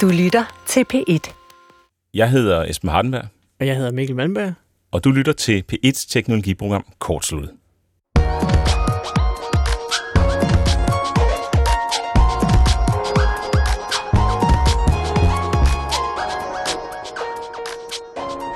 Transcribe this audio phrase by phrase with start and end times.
[0.00, 1.32] Du lytter til P1.
[2.14, 3.24] Jeg hedder Esben Hardenberg,
[3.60, 4.52] Og jeg hedder Mikkel Malmberg.
[4.92, 7.50] og du lytter til P1's teknologiprogram Kortsluttet.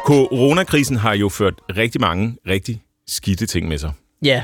[0.06, 3.92] Coronakrisen har jo ført rigtig mange rigtig skidte ting med sig.
[4.24, 4.42] Ja,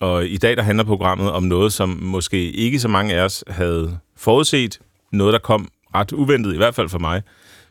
[0.00, 3.44] Og i dag der handler programmet om noget, som måske ikke så mange af os
[3.48, 4.80] havde forudset.
[5.12, 7.22] Noget, der kom ret uventet, i hvert fald for mig,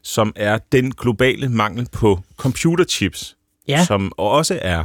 [0.04, 3.34] som er den globale mangel på computerchips,
[3.68, 3.86] Ja.
[3.86, 4.84] som også er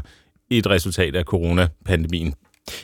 [0.50, 2.34] et resultat af coronapandemien.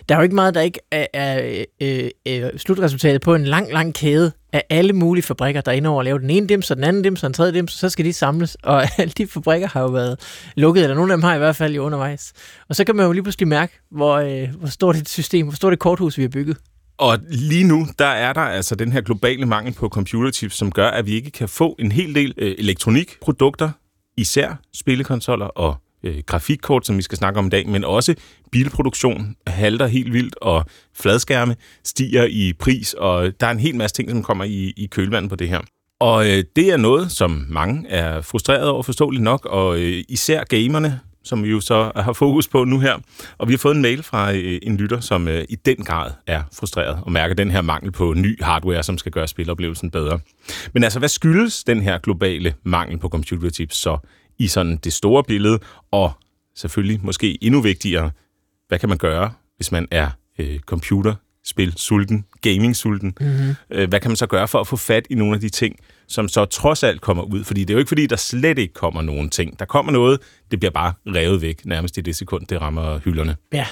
[0.09, 3.73] der er jo ikke meget, der ikke er, er øh, øh, slutresultatet på en lang,
[3.73, 6.71] lang kæde af alle mulige fabrikker, der er inde over at lave den ene dims,
[6.71, 8.55] og den anden dims, og den tredje dims, så skal de samles.
[8.63, 10.21] Og alle de fabrikker har jo været
[10.57, 12.33] lukket, eller nogle af dem har i hvert fald jo undervejs.
[12.69, 15.55] Og så kan man jo lige pludselig mærke, hvor, øh, hvor stort et system, hvor
[15.57, 16.57] stort et korthus, vi har bygget.
[16.99, 20.89] Og lige nu, der er der altså den her globale mangel på computerchips, som gør,
[20.89, 23.71] at vi ikke kan få en hel del øh, elektronikprodukter,
[24.17, 28.15] især spillekonsoller og øh, grafikkort, som vi skal snakke om i dag, men også
[28.53, 33.97] bilproduktion halter helt vildt, og fladskærme stiger i pris, og der er en hel masse
[33.97, 35.61] ting, som kommer i, i kølvandet på det her.
[36.01, 40.45] Og øh, det er noget, som mange er frustreret over, forståeligt nok, og øh, især
[40.45, 42.97] gamerne, som vi jo så har fokus på nu her.
[43.39, 46.11] Og vi har fået en mail fra øh, en lytter, som øh, i den grad
[46.27, 50.19] er frustreret og mærker den her mangel på ny hardware, som skal gøre spiloplevelsen bedre.
[50.73, 53.99] Men altså, hvad skyldes den her globale mangel på computerchips så
[54.39, 55.59] i sådan det store billede?
[55.91, 56.13] Og
[56.57, 58.11] selvfølgelig måske endnu vigtigere,
[58.69, 63.15] hvad kan man gøre, hvis man er øh, computerspil sulten, gaming sulten?
[63.21, 63.55] Mm-hmm.
[63.71, 65.77] Øh, hvad kan man så gøre for at få fat i nogle af de ting,
[66.09, 67.45] som så trods alt kommer ud?
[67.45, 69.59] Fordi det er jo ikke fordi, der slet ikke kommer nogen ting.
[69.59, 73.37] Der kommer noget, det bliver bare revet væk nærmest i det sekund, det rammer hylderne.
[73.53, 73.67] Ja,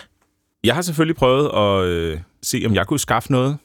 [0.65, 3.57] Jeg har selvfølgelig prøvet at øh, se, om jeg kunne skaffe noget,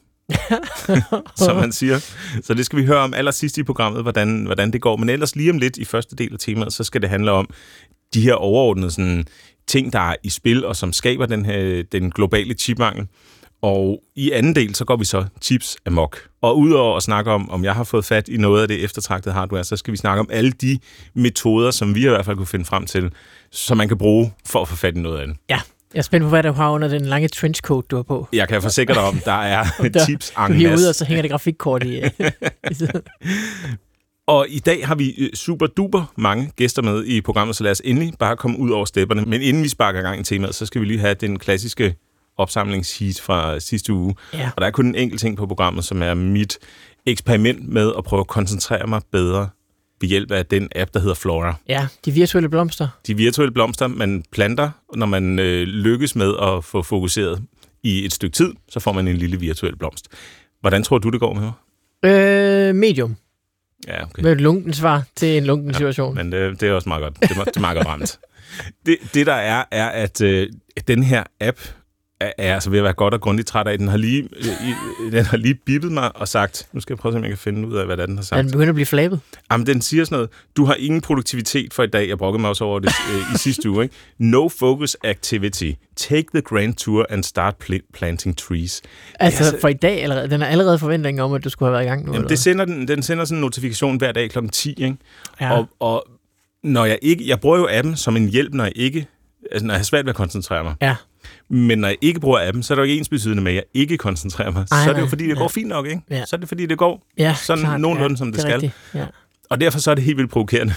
[1.44, 1.98] som man siger.
[2.42, 4.96] Så det skal vi høre om allersidst i programmet, hvordan, hvordan det går.
[4.96, 7.48] Men ellers lige om lidt i første del af temaet, så skal det handle om
[8.14, 9.26] de her overordnede sådan,
[9.66, 13.06] ting, der er i spil, og som skaber den, her, den globale chipmangel.
[13.62, 16.18] Og i anden del, så går vi så chips amok.
[16.42, 19.34] Og udover at snakke om, om jeg har fået fat i noget af det eftertragtede
[19.34, 20.78] hardware, så skal vi snakke om alle de
[21.14, 23.10] metoder, som vi i hvert fald kunne finde frem til,
[23.50, 25.36] som man kan bruge for at få fat i noget af det.
[25.50, 25.60] ja.
[25.94, 28.28] Jeg er spændt på, hvad du har under den lange trenchcoat, du har på.
[28.32, 29.64] Jeg kan forsikre dig om, der er
[30.06, 32.00] chips Du hiver ud, og så hænger det grafikkort i.
[32.00, 32.10] øh.
[34.26, 37.70] Og i dag har vi øh, super duper mange gæster med i programmet, så lad
[37.70, 39.22] os endelig bare komme ud over stepperne.
[39.22, 41.94] Men inden vi sparker gang i temaet, så skal vi lige have den klassiske
[42.36, 44.14] opsamlingsheat fra sidste uge.
[44.34, 44.50] Ja.
[44.56, 46.58] Og der er kun en enkelt ting på programmet, som er mit
[47.06, 49.48] eksperiment med at prøve at koncentrere mig bedre
[50.00, 51.54] ved hjælp af den app, der hedder Flora.
[51.68, 52.88] ja, de virtuelle blomster.
[53.06, 57.42] De virtuelle blomster, man planter, når man øh, lykkes med at få fokuseret
[57.82, 60.08] i et stykke tid, så får man en lille virtuel blomst.
[60.60, 61.52] Hvordan tror du, det går med mig?
[62.04, 63.16] Øh, medium.
[63.88, 64.22] Ja, okay.
[64.22, 66.14] Med et lunken svar til en lunken situation.
[66.14, 67.20] Men det, det er også meget godt.
[67.20, 68.18] Det er, det er meget godt ramt.
[68.86, 70.48] Det, det der er, er, at øh,
[70.88, 71.58] den her app
[72.22, 73.78] er, er altså ved at være godt og grundigt træt af.
[73.78, 77.10] Den har lige, i- den har lige bippet mig og sagt, nu skal jeg prøve
[77.10, 78.42] at se, om jeg kan finde ud af, hvad er, den har Er sagt.
[78.44, 79.20] den begynder at blive flabet?
[79.52, 82.08] Jamen, den siger sådan noget, du har ingen produktivitet for i dag.
[82.08, 83.82] Jeg brokkede mig også over det øh, i sidste uge.
[83.82, 83.94] Ikke?
[84.18, 85.70] No focus activity.
[85.96, 88.82] Take the grand tour and start pl- planting trees.
[89.20, 90.30] Altså, altså- for i dag allerede.
[90.30, 92.12] Den er allerede forventning om, at du skulle have været i gang nu.
[92.12, 94.38] Jamen, det sender den, den sender sådan en notifikation hver dag kl.
[94.52, 94.96] 10, ikke?
[95.40, 95.52] ja.
[95.52, 96.04] Og, og
[96.64, 99.06] når jeg ikke, jeg bruger jo appen som en hjælp, når jeg ikke,
[99.52, 100.74] altså når jeg har svært ved at koncentrere mig.
[100.82, 100.96] ja.
[101.48, 103.56] Men når jeg ikke bruger appen, så er det jo ikke ens betydende med, at
[103.56, 104.66] jeg ikke koncentrerer mig.
[104.72, 105.08] Ej, så er det jo nej.
[105.08, 105.48] fordi, det går Ja.
[105.48, 106.00] fint nok, ikke?
[106.10, 106.24] Ja.
[106.26, 107.06] Så er det fordi, det går.
[107.18, 108.52] ja sådan nogenlunde, som det er skal.
[108.52, 108.72] rigtigt.
[108.94, 109.06] Ja.
[109.50, 110.74] Og derfor så er det helt vildt provokerende.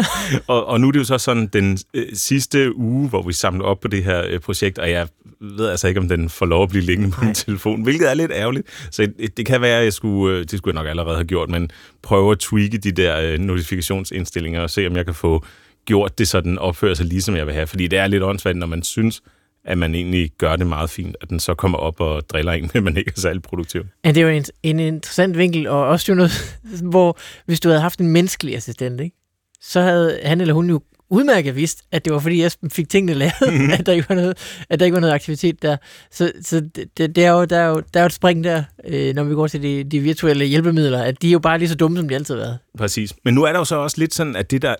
[0.46, 3.64] og, og nu er det jo så sådan den øh, sidste uge, hvor vi samler
[3.64, 5.08] op på det her øh, projekt, og jeg
[5.40, 8.14] ved altså ikke, om den får lov at blive liggende på min telefon, hvilket er
[8.14, 8.66] lidt ærgerligt.
[8.90, 11.24] Så det, det kan være, at jeg skulle, øh, det skulle jeg nok allerede have
[11.26, 11.70] gjort, men
[12.02, 15.44] prøve at tweake de der øh, notifikationsindstillinger og se, om jeg kan få
[15.84, 17.66] gjort det, så den opfører sig lige, som jeg vil have.
[17.66, 19.22] Fordi det er lidt åndssvagt, når man synes,
[19.68, 22.70] at man egentlig gør det meget fint, at den så kommer op og driller en,
[22.74, 23.84] men man ikke er særlig produktiv.
[24.04, 26.58] Ja, det er jo en, en interessant vinkel, og også jo noget,
[26.90, 29.16] hvor hvis du havde haft en menneskelig assistent, ikke?
[29.62, 30.80] så havde han eller hun jo
[31.10, 33.70] udmærket vidst, at det var fordi, jeg fik tingene lavet, Mhm.
[33.78, 34.38] at, der ikke var noget,
[34.70, 35.76] at der ikke var noget aktivitet der.
[36.10, 38.62] Så, så det, det, er jo, der, er jo, der er jo et spring der,
[38.84, 41.68] øh, når vi går til de, de virtuelle hjælpemidler, at de er jo bare lige
[41.68, 42.58] så dumme, som de altid har været.
[42.78, 43.14] Præcis.
[43.24, 44.74] Men nu er der jo så også lidt sådan, at det der,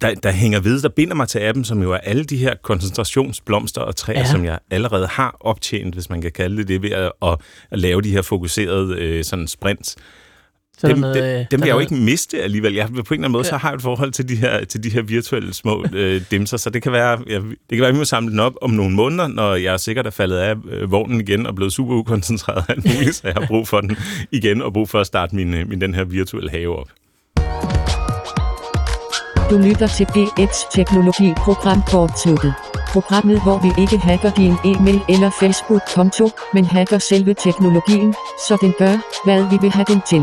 [0.00, 2.54] der, der hænger ved, der binder mig til appen, som jo er alle de her
[2.62, 4.24] koncentrationsblomster og træer, Ja.
[4.24, 4.30] ja.
[4.30, 7.38] som jeg allerede har optjent, hvis man kan kalde det det, ved at, at,
[7.70, 9.96] at lave de her fokuserede øh, sådan sprints.
[10.78, 12.74] Så dem, noget, dem, øh, dem vil jeg jo noget- ikke miste alligevel.
[12.74, 14.84] Jeg, på en eller anden måde, så har jeg et forhold til de her, til
[14.84, 17.94] de her virtuelle små øh, dimser, så det kan være, jeg, det kan være, at
[17.94, 20.54] vi må samle den op om nogle måneder, når jeg er sikkert er faldet af
[20.70, 23.96] øh, vognen igen og blevet super ukoncentreret alt muligt, så jeg har brug for den
[24.32, 26.88] igen og brug for at starte min, øh, min den her virtuelle have op.
[29.54, 32.54] Du lytter til P1 Teknologi programkortsluttet.
[32.88, 38.14] Programmet, hvor vi ikke hacker din e-mail eller Facebook-konto, men hacker selve teknologien,
[38.48, 40.22] så den gør, hvad vi vil have den til.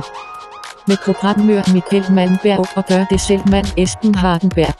[0.87, 4.73] Med programmør Michael Malmberg og gør det selv mand Esben Hardenberg.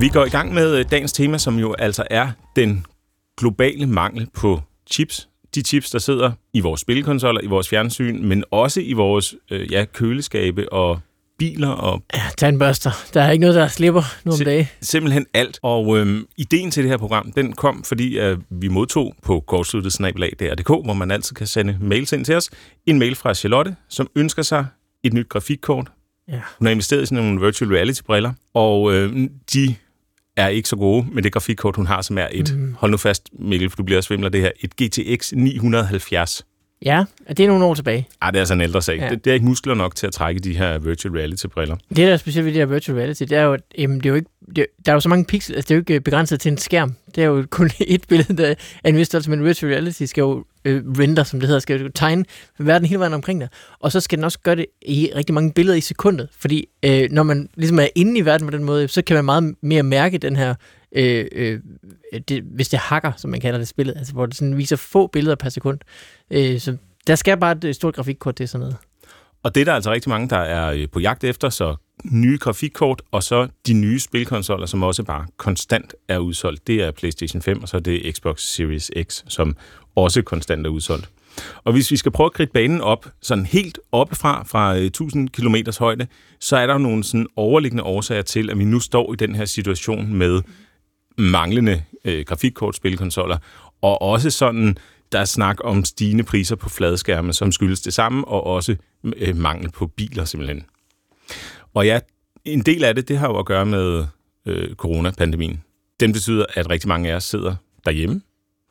[0.00, 2.86] Vi går i gang med øh, dagens tema, som jo altså er den
[3.38, 4.60] globale mangel på
[4.90, 5.28] chips.
[5.56, 9.72] De chips, der sidder i vores spilkonsoller, i vores fjernsyn, men også i vores øh,
[9.72, 11.00] ja, køleskabe og
[11.38, 12.90] biler og Ja, tandbørster.
[13.14, 14.66] Der er ikke noget, der slipper nu om dagen.
[14.80, 15.58] simpelthen alt.
[15.62, 20.68] Og øhm, ideen til det her program, den kom, fordi øh, vi modtog på kortsluttet-dr.dk,
[20.68, 22.50] hvor man altid kan sende mails ind til os,
[22.86, 24.66] en mail fra Charlotte, som ønsker sig
[25.04, 25.88] et nyt grafikkort.
[26.28, 26.40] Ja.
[26.58, 29.74] Hun har investeret i sådan nogle virtual reality-briller, og øh, de
[30.36, 32.74] er ikke så gode med det grafikkort, hun har, som er et, mm.
[32.78, 36.46] hold nu fast, Mikkel, for du bliver svimler det her, et GTX 970.
[36.84, 38.08] Ja, det er nogle år tilbage.
[38.22, 38.98] Ej, det er altså en ældre sag.
[38.98, 39.08] Ja.
[39.10, 41.76] Det, det er ikke muskler nok til at trække de her virtual reality-briller.
[41.88, 44.06] Det, der er specielt ved det her virtual reality, det er jo, at jamen, det
[44.06, 45.94] er jo ikke, det, der er jo så mange pixels, altså det er jo ikke
[45.94, 46.94] øh, begrænset til en skærm.
[47.14, 50.22] Det er jo kun et billede, der er en vis størrelse, men virtual reality skal
[50.22, 52.24] jo øh, render, som det hedder, skal jo tegne
[52.58, 53.48] verden hele vejen omkring dig.
[53.80, 57.08] Og så skal den også gøre det i rigtig mange billeder i sekundet, fordi øh,
[57.10, 59.82] når man ligesom er inde i verden på den måde, så kan man meget mere
[59.82, 60.54] mærke den her,
[60.92, 61.60] øh, øh,
[62.18, 65.06] det, hvis det hakker, som man kalder det spillet, altså hvor det sådan viser få
[65.06, 65.78] billeder per sekund.
[66.30, 66.76] Øh, så
[67.06, 68.76] der skal bare et øh, stort grafikkort til sådan noget.
[69.42, 72.38] Og det er der altså rigtig mange, der er øh, på jagt efter, så nye
[72.38, 76.66] grafikkort, og så de nye spilkonsoller, som også bare konstant er udsolgt.
[76.66, 79.56] Det er PlayStation 5, og så er det Xbox Series X, som
[79.94, 81.10] også konstant er udsolgt.
[81.64, 85.28] Og hvis vi skal prøve at kridte banen op, sådan helt oppefra, fra øh, 1000
[85.28, 86.06] km højde,
[86.40, 89.44] så er der nogle sådan overliggende årsager til, at vi nu står i den her
[89.44, 90.42] situation med
[91.18, 93.38] manglende øh, grafikkortspilkonsoller,
[93.82, 94.78] og også sådan,
[95.12, 98.76] der er snak om stigende priser på fladskærme, som skyldes det samme, og også
[99.16, 100.64] øh, mangel på biler simpelthen.
[101.74, 102.00] Og ja,
[102.44, 104.06] en del af det, det har jo at gøre med
[104.46, 105.62] øh, coronapandemien.
[106.00, 108.20] Den betyder, at rigtig mange af os sidder derhjemme.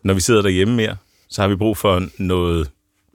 [0.04, 0.98] Når vi sidder derhjemme mere,
[1.30, 2.72] så har vi brug for noget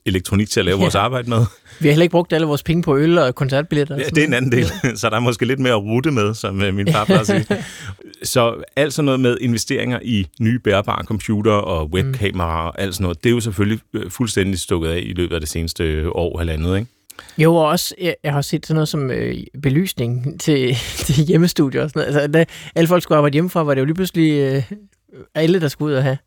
[0.07, 0.83] elektronik til at lave Ja.
[0.85, 1.39] vores arbejde med.
[1.81, 3.95] Vi har heller ikke brugt alle vores penge på øl og koncertbilletter.
[3.95, 4.67] og Ja, det er en anden del,
[4.99, 7.27] så der er måske lidt mere at rute med, som øh, min far plejer at
[7.27, 7.47] sige.
[8.23, 13.03] Så alt sådan noget med investeringer i nye bærbare computer og webkameraer og alt sådan
[13.03, 16.09] noget, det er jo selvfølgelig øh, fuldstændig stukket af i løbet af det seneste øh,
[16.15, 16.91] år, halvandet, ikke?
[17.39, 21.83] Jo, og også, jeg, jeg har set sådan noget som øh, belysning til, til hjemmestudier
[21.83, 22.21] og sådan noget.
[22.23, 22.45] Altså, da
[22.75, 24.63] alle folk skulle arbejde hjemmefra, var det jo lige pludselig øh,
[25.35, 26.19] alle, der skulle ud og have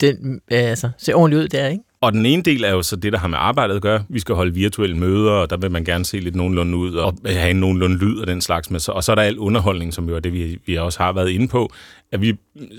[0.00, 1.84] den, øh, altså, se ordentligt ud der, ikke?
[2.02, 4.04] Og den ene del er jo så det, der har med arbejdet at gøre.
[4.08, 7.18] Vi skal holde virtuelle møder, og der vil man gerne se lidt nogenlunde ud, og
[7.26, 8.88] have en nogenlunde lyd og den slags med.
[8.88, 11.30] Og så er der al underholdning, som jo er det, vi, vi også har været
[11.30, 11.72] inde på,
[12.12, 12.34] at vi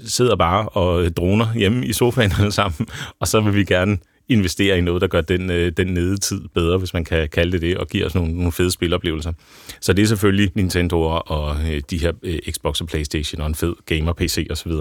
[0.05, 2.87] sidder bare og droner hjemme i sofaen alle sammen,
[3.19, 3.97] og så vil vi gerne
[4.29, 7.61] investere i noget, der gør den, øh, den nedetid bedre, hvis man kan kalde det
[7.61, 9.33] det, og giver os nogle, nogle fede spiloplevelser.
[9.81, 13.55] Så det er selvfølgelig Nintendo og øh, de her øh, Xbox og Playstation og en
[13.55, 14.71] fed gamer-PC osv.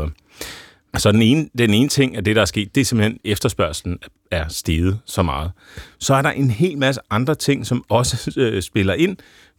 [0.99, 3.99] Så den ene, den ene ting af det, der er sket, det er simpelthen efterspørgselen
[4.33, 5.51] er steget så meget.
[5.99, 9.17] Så er der en hel masse andre ting, som også øh, spiller ind.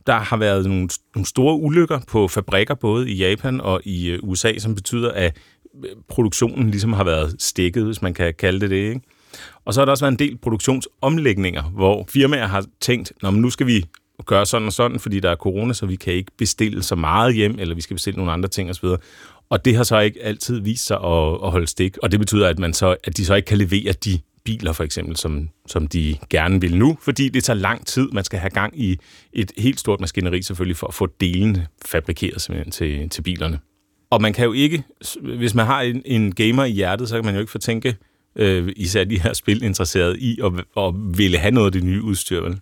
[0.07, 4.19] Der har været nogle, nogle store ulykker på fabrikker, både i Japan og i øh,
[4.23, 5.37] USA, som betyder, at
[5.83, 8.75] øh, produktionen ligesom har været stikket, hvis man kan kalde det det.
[8.75, 9.01] Ikke?
[9.65, 13.41] Og så har der også været en del produktionsomlægninger, hvor firmaer har tænkt, Nå, men
[13.41, 13.85] nu skal vi
[14.25, 17.35] gøre sådan og sådan, fordi der er corona, så vi kan ikke bestille så meget
[17.35, 18.85] hjem, eller vi skal bestille nogle andre ting osv.
[19.49, 22.47] Og det har så ikke altid vist sig at, at holde stik, og det betyder,
[22.47, 25.87] at, man så, at de så ikke kan levere de biler, for eksempel, som, som
[25.87, 28.07] de gerne vil nu, fordi det tager lang tid.
[28.13, 28.97] Man skal have gang i
[29.33, 33.59] et helt stort maskineri selvfølgelig, for at få delene fabrikeret simpelthen til, til bilerne.
[34.09, 34.83] Og man kan jo ikke,
[35.37, 37.95] hvis man har en, en gamer i hjertet, så kan man jo ikke fortænke
[38.35, 42.01] øh, især de her spil interesseret i at, at ville have noget af det nye
[42.01, 42.59] udstyr, vel?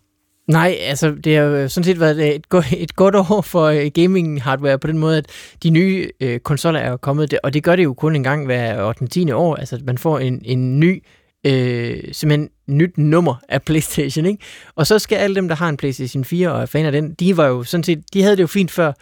[0.47, 3.91] Nej, altså det har jo sådan set været et, go- et godt år for øh,
[3.93, 5.25] gaming-hardware på den måde, at
[5.63, 8.45] de nye øh, konsoller er jo kommet, og det gør det jo kun en gang
[8.45, 9.07] hver 8.
[9.07, 9.31] 10.
[9.31, 11.03] år, altså at man får en, en ny,
[11.47, 14.43] øh, simpelthen nyt nummer af PlayStation, ikke?
[14.75, 17.13] Og så skal alle dem, der har en PlayStation 4 og er fan af den,
[17.13, 18.93] de var jo sådan set, de havde det jo fint før,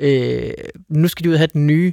[0.00, 0.50] øh,
[0.88, 1.92] nu skal de ud og have den nye,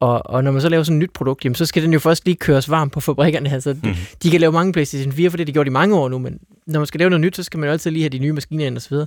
[0.00, 1.98] og, og når man så laver sådan et nyt produkt, jamen, så skal den jo
[1.98, 3.52] først lige køres varm på fabrikkerne.
[3.52, 3.94] Altså, mm.
[4.22, 6.18] De kan lave mange PlayStation 4, for det har de gjort i mange år nu,
[6.18, 8.18] men når man skal lave noget nyt, så skal man jo altid lige have de
[8.18, 9.06] nye maskiner ind og så videre.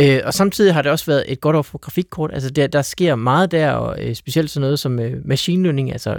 [0.00, 2.30] Øh, og samtidig har det også været et godt år for grafikkort.
[2.32, 5.92] Altså der, der sker meget der, og øh, specielt sådan noget som øh, machine learning,
[5.92, 6.18] altså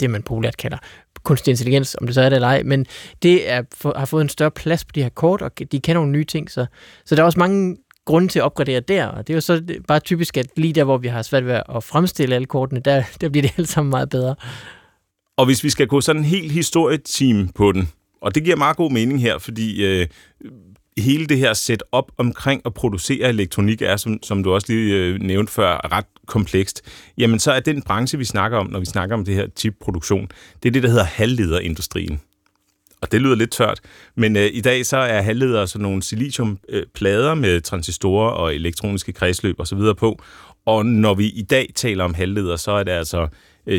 [0.00, 0.78] det man populært kalder
[1.24, 2.86] kunstig intelligens, om det så er det eller ej, men
[3.22, 5.96] det er, for, har fået en større plads på de her kort, og de kan
[5.96, 6.66] nogle nye ting, så,
[7.04, 9.62] så der er også mange grunde til at opgradere der, og det er jo så
[9.88, 13.02] bare typisk, at lige der, hvor vi har svært ved at fremstille alle kortene, der,
[13.20, 14.34] der bliver det alt sammen meget bedre.
[15.36, 17.88] Og hvis vi skal gå sådan en helt historieteam på den,
[18.20, 20.06] og det giver meget god mening her, fordi øh,
[20.98, 25.20] hele det her setup omkring at producere elektronik er, som, som du også lige øh,
[25.20, 26.82] nævnte før, ret komplekst.
[27.18, 30.28] Jamen så er den branche, vi snakker om, når vi snakker om det her chipproduktion,
[30.62, 32.20] det er det, der hedder halvlederindustrien.
[33.00, 33.80] Og det lyder lidt tørt,
[34.16, 39.12] men øh, i dag så er halvledere sådan nogle siliciumplader øh, med transistorer og elektroniske
[39.12, 39.78] kredsløb osv.
[39.98, 40.22] på.
[40.66, 43.28] Og når vi i dag taler om halvledere, så er det altså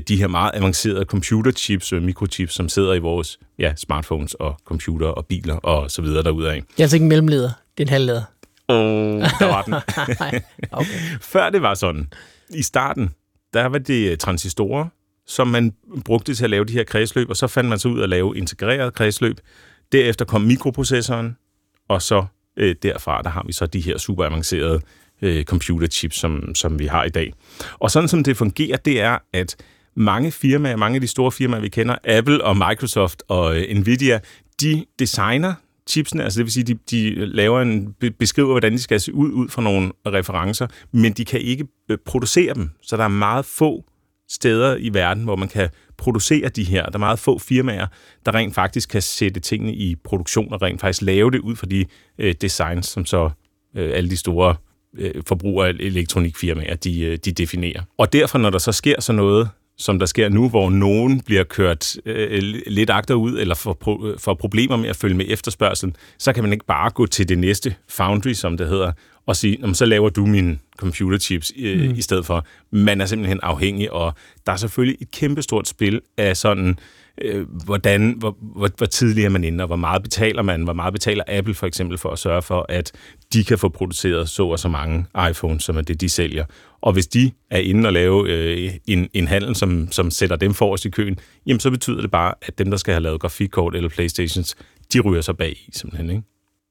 [0.08, 5.08] de her meget avancerede computerchips og mikrochips, som sidder i vores ja, smartphones og computer
[5.08, 6.54] og biler og så videre derudad.
[6.54, 8.24] Det er altså ikke en mellemleder, det er en halvleder.
[8.70, 9.74] Åh, oh, der var den.
[10.72, 11.00] okay.
[11.22, 12.08] Før det var sådan,
[12.50, 13.10] i starten,
[13.54, 14.88] der var det øh, transistorer,
[15.28, 15.74] som man
[16.06, 18.38] brugte til at lave de her kredsløb, og så fandt man så ud at lave
[18.38, 19.40] integreret kredsløb.
[19.92, 21.38] Derefter kom mikroprocessoren,
[21.88, 22.26] og så
[22.58, 24.82] øh, derfra, der har vi så de her super avancerede
[25.22, 27.34] øh, computerchips, som, som vi har i dag.
[27.74, 29.56] Og sådan som det fungerer, det er, at
[29.96, 34.20] mange firmaer, mange af de store firmaer, vi kender, Apple og Microsoft og øh, Nvidia,
[34.62, 35.54] de designer
[35.90, 39.32] chipsene, altså det vil sige, de, de laver en, beskriver, hvordan de skal se ud,
[39.32, 43.46] ud fra nogle referencer, men de kan ikke øh, producere dem, så der er meget
[43.46, 43.86] få
[44.30, 46.86] steder i verden, hvor man kan producere de her.
[46.86, 47.88] Der er meget få firmaer,
[48.26, 51.68] der rent faktisk kan sætte tingene i produktion og rent faktisk lave det ud fra
[51.68, 51.86] de
[52.18, 53.30] øh, designs, som så
[53.76, 54.56] øh, alle de store
[54.98, 57.82] øh, forbrugere elektronikfirmaer, de, øh, de definerer.
[57.98, 61.44] Og derfor, når der så sker sådan noget, som der sker nu, hvor nogen bliver
[61.44, 66.34] kørt øh, lidt agterud eller får, pro- får problemer med at følge med efterspørgselen, så
[66.34, 68.92] kan man ikke bare gå til det næste foundry, som det hedder,
[69.26, 71.96] og sige, så laver du mine computerchips øh, mm.
[71.96, 72.46] i stedet for.
[72.72, 74.14] Man er simpelthen afhængig, og
[74.46, 76.80] der er selvfølgelig et kæmpestort spil af sådan
[77.22, 80.74] øh, hvordan, hvor, hvor, hvor tidligt er man inde, og hvor meget betaler man, hvor
[80.74, 82.92] meget betaler Apple for eksempel for at sørge for, at
[83.34, 86.46] de kan få produceret så og så mange iPhones, som er det, de sælger.
[86.82, 90.54] Og hvis de er inde og lave øh, en, en handel, som, som sætter dem
[90.54, 93.76] forrest i køen, jamen så betyder det bare, at dem, der skal have lavet grafikkort
[93.76, 94.56] eller Playstations,
[94.94, 96.10] de ryger sig bag i, simpelthen.
[96.10, 96.24] Ikke?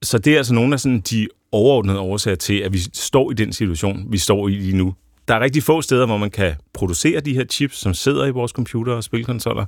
[0.03, 3.35] Så det er altså nogle af sådan de overordnede årsager til, at vi står i
[3.35, 4.95] den situation, vi står i lige nu.
[5.29, 8.31] Der er rigtig få steder, hvor man kan producere de her chips, som sidder i
[8.31, 9.65] vores computer og spilkonsoller,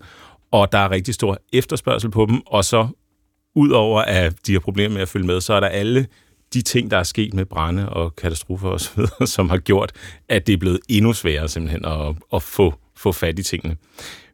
[0.50, 2.88] og der er rigtig stor efterspørgsel på dem, og så
[3.55, 6.07] udover at de har problemer med at følge med, så er der alle
[6.55, 9.03] de ting, der er sket med brænde og katastrofer osv.,
[9.37, 9.93] som har gjort,
[10.29, 13.76] at det er blevet endnu sværere simpelthen at, at få, få fat i tingene.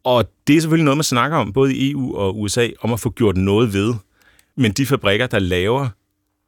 [0.05, 3.01] Og det er selvfølgelig noget, man snakker om, både i EU og USA, om at
[3.01, 3.95] få gjort noget ved.
[4.57, 5.89] Men de fabrikker, der laver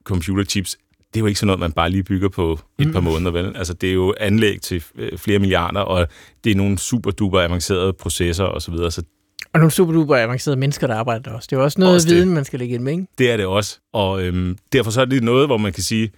[0.05, 0.77] computerchips,
[1.15, 2.93] det er jo ikke sådan noget, man bare lige bygger på et mm.
[2.93, 3.57] par måneder, vel?
[3.57, 6.09] Altså, det er jo anlæg til øh, flere milliarder, og
[6.45, 9.03] det er nogle super duper avancerede processer osv., så, videre, så
[9.55, 11.47] og nogle super duper avancerede mennesker, der arbejder der også.
[11.51, 12.35] Det er også noget også viden, det.
[12.35, 13.07] man skal lægge ind med, ikke?
[13.19, 13.79] Det er det også.
[13.93, 16.11] Og øhm, derfor så er det noget, hvor man kan sige,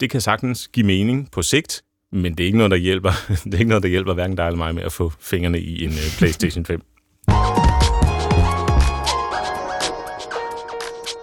[0.00, 1.82] det kan sagtens give mening på sigt,
[2.12, 3.10] men det er ikke noget, der hjælper,
[3.44, 5.84] det er ikke noget, der hjælper hverken dig eller mig med at få fingrene i
[5.84, 6.82] en uh, PlayStation 5.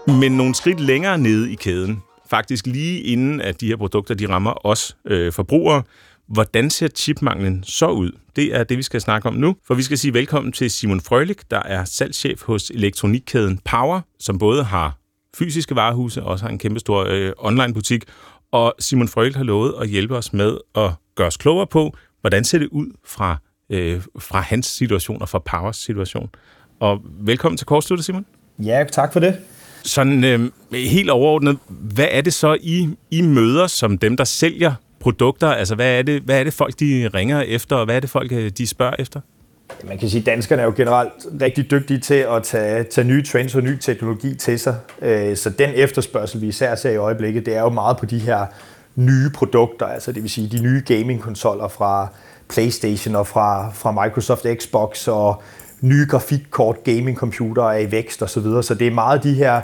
[0.08, 4.30] Men nogle skridt længere nede i kæden, faktisk lige inden at de her produkter de
[4.30, 5.84] rammer os øh, forbrugere,
[6.28, 8.12] Hvordan ser chipmanglen så ud?
[8.36, 11.02] Det er det, vi skal snakke om nu, for vi skal sige velkommen til Simon
[11.02, 14.98] Frølik, der er salgschef hos elektronikkæden Power, som både har
[15.38, 18.04] fysiske varehuse og også har en kæmpestor øh, online-butik.
[18.52, 22.44] Og Simon Frølik har lovet at hjælpe os med at gøre os klogere på, hvordan
[22.44, 23.38] ser det ud fra,
[23.70, 26.30] øh, fra hans situation og fra Powers situation.
[26.80, 28.26] Og velkommen til Kortsluttet, Simon.
[28.60, 29.38] Ja, tak for det.
[29.84, 34.74] Sådan øh, helt overordnet, hvad er det så, I, I møder som dem, der sælger
[35.08, 35.48] produkter?
[35.48, 38.10] Altså, hvad er, det, hvad er det folk, de ringer efter, og hvad er det
[38.10, 39.20] folk, øh, de spørger efter?
[39.84, 41.12] Man kan sige, at danskerne er jo generelt
[41.42, 44.76] rigtig dygtige til at tage, tage nye trends og ny teknologi til sig.
[45.02, 48.20] Øh, så den efterspørgsel, vi især ser i øjeblikket, det er jo meget på de
[48.20, 48.46] her
[48.96, 52.08] nye produkter, altså det vil sige de nye gaming-konsoller fra
[52.50, 55.42] PlayStation og fra, fra Microsoft Xbox og
[55.82, 58.30] nye grafikkort gaming-computere er i vækst osv.
[58.30, 58.64] Så, videre.
[58.64, 59.62] så det er meget de her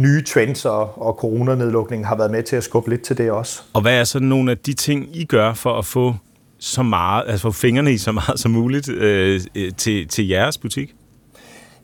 [0.00, 3.62] nye trends og, og coronanedlukningen har været med til at skubbe lidt til det også.
[3.72, 6.14] Og hvad er så nogle af de ting, I gør for at få
[6.58, 9.40] så meget, altså få fingrene i så meget som muligt øh,
[9.76, 10.94] til, til jeres butik?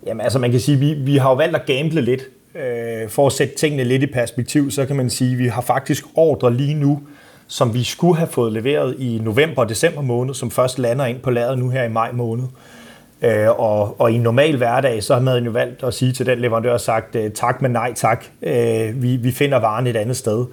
[0.07, 2.23] Jamen altså man kan sige, vi, vi har jo valgt at gamble lidt.
[2.55, 5.63] Øh, for at sætte tingene lidt i perspektiv, så kan man sige, at vi har
[5.63, 7.01] faktisk ordre lige nu,
[7.47, 11.21] som vi skulle have fået leveret i november og december måned, som først lander ind
[11.21, 12.45] på lageret nu her i maj måned.
[12.45, 12.76] Øh,
[13.23, 16.27] Øh, og, og i en normal hverdag, så har man jo valgt at sige til
[16.27, 20.17] den leverandør, sagt øh, tak, men nej tak, øh, vi, vi finder varen et andet
[20.17, 20.47] sted.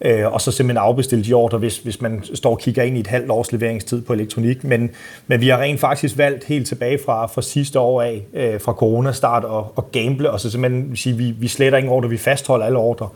[0.00, 3.00] øh, og så simpelthen afbestille de ordre, hvis, hvis man står og kigger ind i
[3.00, 4.64] et halvt års leveringstid på elektronik.
[4.64, 4.90] Men,
[5.26, 8.72] men vi har rent faktisk valgt helt tilbage fra, fra sidste år af, øh, fra
[8.72, 12.66] corona-start, og, og gamble, og så simpelthen sige, vi, vi sletter ingen ordre, vi fastholder
[12.66, 13.08] alle ordre.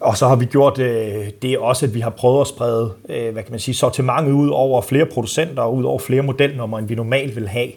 [0.00, 3.32] Og så har vi gjort øh, det også, at vi har prøvet at sprede øh,
[3.32, 6.88] hvad kan man sige, sortimentet ud over flere producenter og ud over flere modelnummer, end
[6.88, 7.68] vi normalt vil have,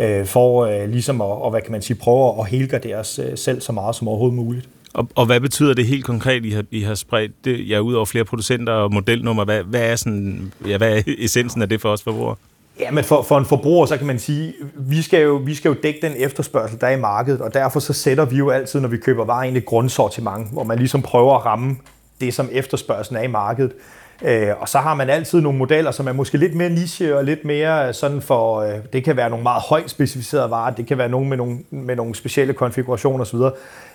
[0.00, 3.38] øh, for øh, ligesom at, og, hvad kan man sige, prøve at helgardere os øh,
[3.38, 4.68] selv så meget som overhovedet muligt.
[4.94, 7.94] Og, og hvad betyder det helt konkret, I har, I har spredt det, ja, ud
[7.94, 9.44] over flere producenter og modelnummer?
[9.44, 12.36] Hvad, hvad, er sådan, ja, hvad er essensen af det for os forbrugere?
[12.80, 15.68] Ja, men for, for en forbruger, så kan man sige, vi skal, jo, vi skal
[15.68, 18.80] jo dække den efterspørgsel, der er i markedet, og derfor så sætter vi jo altid,
[18.80, 21.76] når vi køber varer, et grundsortiment, hvor man ligesom prøver at ramme
[22.20, 23.72] det, som efterspørgselen er i markedet.
[24.22, 27.24] Øh, og så har man altid nogle modeller, som er måske lidt mere niche og
[27.24, 30.86] lidt mere øh, sådan for, øh, det kan være nogle meget højt specificerede varer, det
[30.86, 33.38] kan være nogle med nogle, med nogle specielle konfigurationer osv.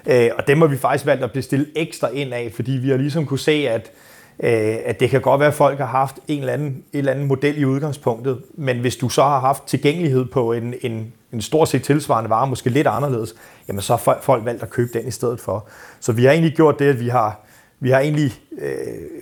[0.05, 2.97] Øh, og dem har vi faktisk valgt at bestille ekstra ind af, fordi vi har
[2.97, 3.91] ligesom kunne se, at
[4.39, 7.27] at det kan godt være, at folk har haft en eller anden, en eller anden
[7.27, 11.69] model i udgangspunktet, men hvis du så har haft tilgængelighed på en, en, en stort
[11.69, 13.35] set tilsvarende vare, måske lidt anderledes,
[13.67, 15.67] jamen så har folk valgt at købe den i stedet for.
[15.99, 17.39] Så vi har egentlig gjort det, at vi har,
[17.79, 18.71] vi har egentlig øh,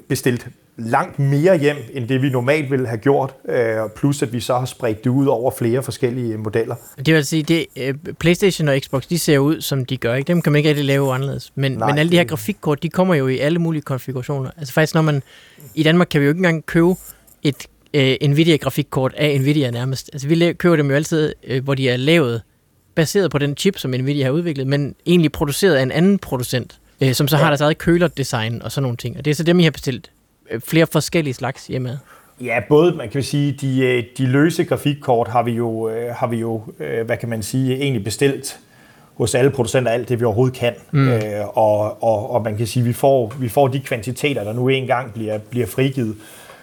[0.09, 4.39] bestilt langt mere hjem, end det vi normalt ville have gjort, øh, plus at vi
[4.39, 6.75] så har spredt det ud over flere forskellige modeller.
[7.05, 10.15] Det vil sige, det øh, PlayStation og Xbox, de ser ud, som de gør.
[10.15, 10.27] Ikke?
[10.27, 11.51] Dem kan man ikke rigtig lave anderledes.
[11.55, 14.51] Men, Nej, men alle de her grafikkort, de kommer jo i alle mulige konfigurationer.
[14.57, 15.23] Altså faktisk, når man...
[15.75, 16.95] I Danmark kan vi jo ikke engang købe
[17.43, 20.09] et øh, Nvidia-grafikkort af Nvidia nærmest.
[20.13, 22.41] Altså vi køber dem jo altid, øh, hvor de er lavet
[22.95, 26.79] baseret på den chip, som Nvidia har udviklet, men egentlig produceret af en anden producent,
[27.01, 27.43] øh, som så ja.
[27.43, 29.17] har deres eget kølerdesign og sådan nogle ting.
[29.17, 30.11] Og det er så dem, I har bestilt
[30.65, 31.99] flere forskellige slags hjemme?
[32.41, 36.27] Ja, både, man kan sige, de, øh, de løse grafikkort har vi jo, øh, har
[36.27, 36.63] vi jo
[37.05, 38.59] hvad kan man sige, egentlig bestilt
[39.13, 40.73] hos alle producenter alt det, vi overhovedet kan.
[40.91, 41.09] Mm.
[41.09, 41.21] Øh,
[41.53, 45.13] og, og, og man kan sige, vi får, vi får de kvantiteter, der nu engang
[45.13, 46.15] bliver, bliver frigivet.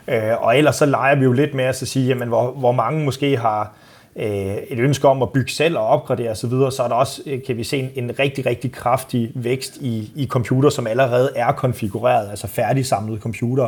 [0.08, 3.04] Øh, og ellers så leger vi jo lidt med at sige, jamen, hvor, hvor mange
[3.04, 3.79] måske har øh,
[4.20, 7.22] Øh, et ønske om at bygge selv og opgradere osv., så, så er der også,
[7.26, 11.30] øh, kan vi se, en, en rigtig, rigtig kraftig vækst i, i computer, som allerede
[11.36, 13.66] er konfigureret, altså færdigsamlede computer.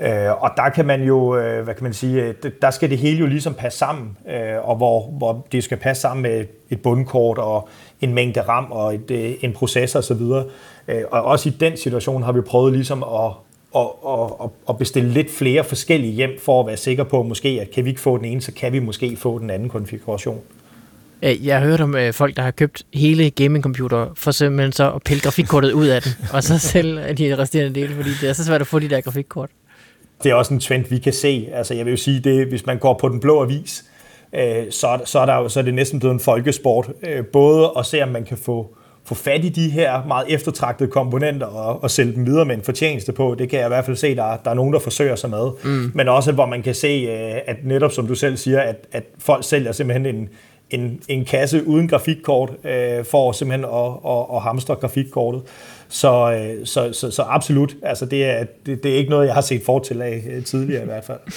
[0.00, 2.98] Øh, og der kan man jo, øh, hvad kan man sige, øh, der skal det
[2.98, 6.82] hele jo ligesom passe sammen, øh, og hvor, hvor det skal passe sammen med et
[6.82, 7.68] bundkort og
[8.00, 10.22] en mængde RAM og et, en processor osv.
[10.88, 13.32] Øh, og også i den situation har vi prøvet ligesom at,
[13.72, 14.04] og,
[14.40, 17.84] og, og bestille lidt flere forskellige hjem, for at være sikker på, måske, at kan
[17.84, 20.40] vi ikke få den ene, så kan vi måske få den anden konfiguration.
[21.22, 25.02] Jeg har hørt om øh, folk, der har købt hele gamingcomputer, for simpelthen så at
[25.02, 28.44] pille grafikkortet ud af den, og så sælge de resterende dele, fordi det er så
[28.44, 29.50] svært at få de der grafikkort.
[30.22, 31.48] Det er også en trend, vi kan se.
[31.52, 33.84] Altså, jeg vil jo sige, det, hvis man går på den blå avis,
[34.34, 36.90] øh, så, så, er der, så er det næsten blevet en folkesport.
[37.02, 40.90] Øh, både at se, om man kan få få fat i de her meget eftertragtede
[40.90, 43.34] komponenter og, og sælge dem videre med en fortjeneste på.
[43.38, 45.50] Det kan jeg i hvert fald se, der, der er nogen, der forsøger sig med.
[45.64, 45.90] Mm.
[45.94, 49.04] Men også, hvor man kan se, øh, at netop som du selv siger, at, at
[49.18, 50.28] folk sælger simpelthen en,
[50.70, 55.42] en, en kasse uden grafikkort øh, for simpelthen at, at, at hamstre grafikkortet.
[55.88, 59.34] Så, øh, så, så, så absolut, altså det er, det, det er ikke noget, jeg
[59.34, 61.18] har set fortil af øh, tidligere i hvert fald.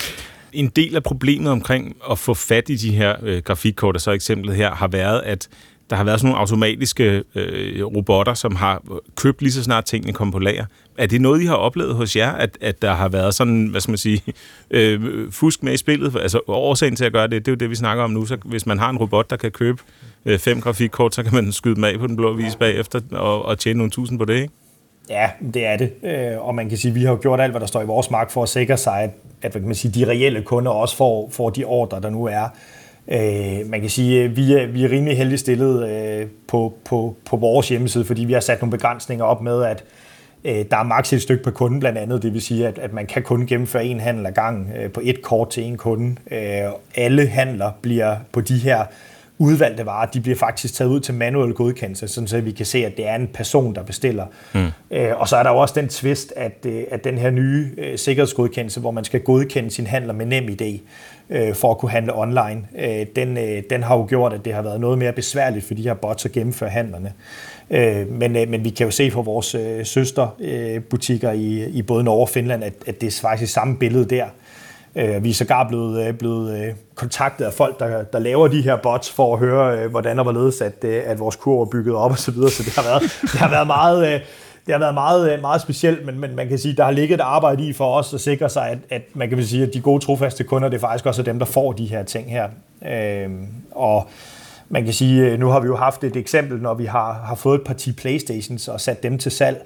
[0.54, 4.56] En del af problemet omkring at få fat i de her øh, grafikkort, så eksemplet
[4.56, 5.48] her, har været, at
[5.94, 8.82] der har været sådan nogle automatiske øh, robotter, som har
[9.16, 10.66] købt lige så snart tingene kom på lager.
[10.98, 13.82] Er det noget, I har oplevet hos jer, at, at der har været sådan, hvad
[13.82, 14.22] skal man sige,
[14.72, 16.16] øh, fusk med i spillet?
[16.22, 18.26] Altså årsagen til at gøre det, det er jo det, vi snakker om nu.
[18.26, 19.82] Så hvis man har en robot, der kan købe
[20.26, 23.46] øh, fem grafikkort, så kan man skyde dem af på den blå vis bagefter og,
[23.46, 24.54] og tjene nogle tusind på det, ikke?
[25.10, 25.92] Ja, det er det.
[26.04, 28.12] Øh, og man kan sige, at vi har gjort alt, hvad der står i vores
[28.12, 29.10] magt for at sikre sig, at,
[29.42, 32.26] at hvad kan man sige, de reelle kunder også får, får de ordre, der nu
[32.26, 32.50] er.
[33.08, 37.16] Øh, man kan sige, at vi er, vi er rimelig heldigt stillet øh, på, på,
[37.26, 39.84] på vores hjemmeside, fordi vi har sat nogle begrænsninger op med, at
[40.44, 42.24] øh, der er maks et stykke per kunde blandt andet.
[42.24, 45.02] Det vil sige, at, at man kan kun gennemføre en handel ad gang øh, på
[45.04, 46.16] et kort til en kunde.
[46.32, 48.86] Øh, alle handler bliver på de her
[49.38, 52.86] udvalgte varer, de bliver faktisk taget ud til manuel godkendelse, sådan så vi kan se,
[52.86, 54.26] at det er en person, der bestiller.
[54.54, 54.68] Mm.
[54.92, 57.72] Øh, og så er der jo også den twist, at, øh, at den her nye
[57.78, 60.82] øh, sikkerhedsgodkendelse, hvor man skal godkende sin handler med nem idé,
[61.34, 64.54] øh, for at kunne handle online, øh, den, øh, den har jo gjort, at det
[64.54, 67.14] har været noget mere besværligt for de her bots at gennemføre handlerne.
[67.70, 71.82] Øh, men, øh, men vi kan jo se på vores øh, søsterbutikker øh, i, i
[71.82, 74.26] både Norge og Finland, at, at det er faktisk samme billede der.
[74.96, 78.62] Øh, vi er sågar blevet, øh, blevet øh, kontaktet af folk, der, der laver de
[78.62, 81.70] her bots, for at høre, øh, hvordan og var at, øh, at vores kurve er
[81.70, 82.18] bygget op osv.
[82.18, 82.50] Så, videre.
[82.50, 84.14] så det har været, det har været meget...
[84.14, 84.20] Øh,
[84.66, 87.16] det har været meget, øh, meget specielt, men, men man kan sige, der har ligget
[87.16, 89.82] et arbejde i for os at sikre sig, at, at man kan sige, at de
[89.82, 92.50] gode trofaste kunder, det er faktisk også dem, der får de her ting her.
[92.88, 93.30] Øh,
[93.72, 94.08] og
[94.70, 97.36] man kan sige, øh, nu har vi jo haft et eksempel, når vi har, har
[97.36, 99.66] fået et parti Playstations og sat dem til salg,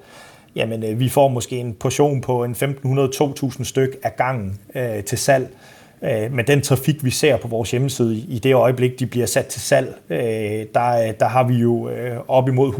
[0.55, 5.17] jamen øh, vi får måske en portion på en 1500-2000 styk af gangen øh, til
[5.17, 5.49] salg.
[6.01, 9.45] Øh, men den trafik, vi ser på vores hjemmeside i det øjeblik, de bliver sat
[9.45, 10.19] til salg, øh,
[10.73, 12.73] der, der har vi jo øh, op imod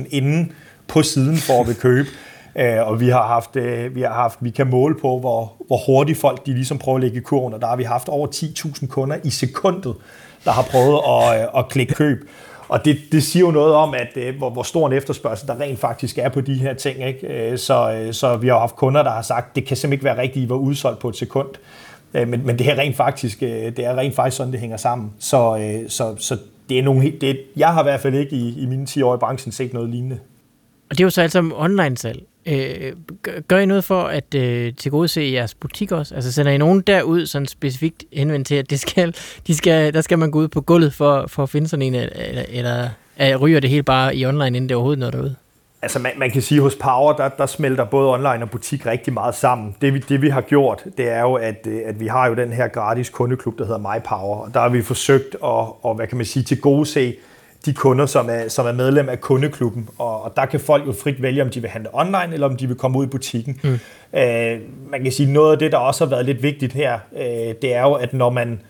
[0.00, 0.52] 100-200.000 inden
[0.88, 2.08] på siden for at vil købe.
[2.56, 5.76] Øh, og vi har haft, øh, vi har haft, vi kan måle på, hvor, hvor
[5.86, 8.26] hurtigt folk de ligesom prøver at lægge i kurven, og der har vi haft over
[8.26, 9.94] 10.000 kunder i sekundet,
[10.44, 12.28] der har prøvet at, øh, at klikke køb.
[12.68, 15.78] Og det, det siger jo noget om, at hvor, hvor stor en efterspørgsel der rent
[15.78, 17.06] faktisk er på de her ting.
[17.06, 17.58] Ikke?
[17.58, 20.46] Så, så vi har haft kunder, der har sagt, det kan simpelthen ikke være rigtigt,
[20.46, 21.48] I var udsolgt på et sekund.
[22.12, 25.12] Men, men det er rent faktisk, det er rent faktisk sådan, det hænger sammen.
[25.18, 28.66] Så, så, så det er nogle, det, jeg har i hvert fald ikke i, i
[28.66, 30.18] mine 10 år i branchen set noget lignende.
[30.90, 32.22] Og det er jo så altså online-salg.
[32.46, 32.92] Øh,
[33.48, 36.14] gør I noget for at øh, tilgodese jeres butik også?
[36.14, 40.00] Altså sender I nogen derud sådan specifikt henvendt til, at det skal, de skal, der
[40.00, 43.36] skal man gå ud på gulvet for, for at finde sådan en, eller, eller, eller
[43.36, 45.36] ryger det helt bare i online, inden det overhovedet når derude?
[45.82, 48.86] Altså man, man kan sige, at hos Power, der, der smelter både online og butik
[48.86, 49.76] rigtig meget sammen.
[49.80, 52.34] Det vi, det vi har gjort, det er jo, at, øh, at vi har jo
[52.34, 54.36] den her gratis kundeklub, der hedder MyPower.
[54.36, 55.38] Og der har vi forsøgt at,
[55.82, 57.14] og, hvad kan man sige, til gode se
[57.66, 59.88] de kunder, som er, som er medlem af kundeklubben.
[59.98, 62.56] Og, og der kan folk jo frit vælge, om de vil handle online, eller om
[62.56, 63.60] de vil komme ud i butikken.
[63.64, 63.78] Mm.
[64.18, 67.54] Øh, man kan sige, noget af det, der også har været lidt vigtigt her, øh,
[67.62, 68.60] det er jo, at når man,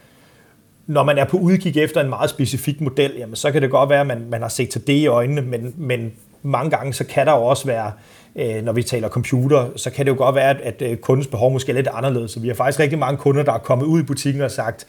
[0.86, 3.90] når man er på udkig efter en meget specifik model, jamen, så kan det godt
[3.90, 7.04] være, at man, man har set til det i øjnene, men, men mange gange, så
[7.04, 7.92] kan der jo også være,
[8.36, 11.26] øh, når vi taler computer, så kan det jo godt være, at, at øh, kundens
[11.26, 12.30] behov måske er lidt anderledes.
[12.30, 14.86] Så vi har faktisk rigtig mange kunder, der er kommet ud i butikken og sagt,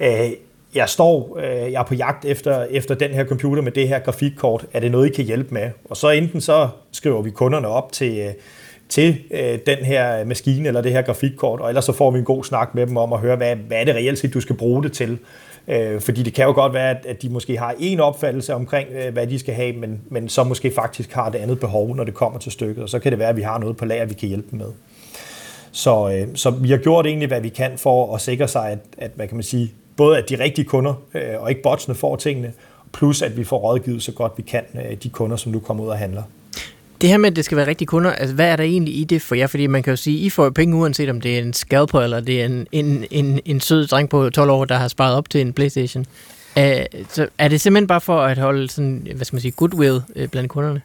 [0.00, 0.30] øh,
[0.74, 3.98] jeg står, øh, jeg er på jagt efter, efter den her computer med det her
[3.98, 5.70] grafikkort, er det noget, I kan hjælpe med?
[5.84, 8.32] Og så enten så skriver vi kunderne op til, øh,
[8.88, 12.24] til øh, den her maskine eller det her grafikkort, og ellers så får vi en
[12.24, 14.56] god snak med dem om at høre, hvad, hvad er det reelt set, du skal
[14.56, 15.18] bruge det til.
[15.68, 18.88] Øh, fordi det kan jo godt være, at, at de måske har en opfattelse omkring,
[18.92, 22.04] øh, hvad de skal have, men, men så måske faktisk har det andet behov, når
[22.04, 24.04] det kommer til stykket, og så kan det være, at vi har noget på lager,
[24.04, 24.66] vi kan hjælpe med.
[25.72, 28.78] Så, øh, så vi har gjort egentlig, hvad vi kan for at sikre sig, at,
[28.98, 32.16] at hvad kan man sige, både at de rigtige kunder øh, og ikke botsene får
[32.16, 32.52] tingene,
[32.92, 35.84] plus at vi får rådgivet så godt vi kan øh, de kunder, som nu kommer
[35.84, 36.22] ud og handler.
[37.00, 39.04] Det her med, at det skal være rigtige kunder, altså hvad er der egentlig i
[39.04, 39.46] det for jer?
[39.46, 42.00] Fordi man kan jo sige, I får jo penge uanset om det er en scalper,
[42.00, 45.14] eller det er en, en, en, en sød dreng på 12 år, der har sparet
[45.14, 46.06] op til en Playstation.
[46.56, 46.62] Uh,
[47.08, 50.26] så er det simpelthen bare for at holde sådan, hvad skal man sige, goodwill uh,
[50.26, 50.82] blandt kunderne?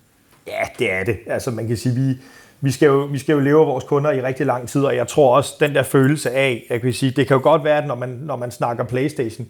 [0.48, 1.18] Ja, det er det.
[1.28, 2.16] Altså man kan sige, vi,
[2.64, 4.96] vi skal, jo, vi skal jo leve af vores kunder i rigtig lang tid, og
[4.96, 7.78] jeg tror også, den der følelse af, jeg kan sige, det kan jo godt være,
[7.78, 9.48] at når man, når man snakker Playstation,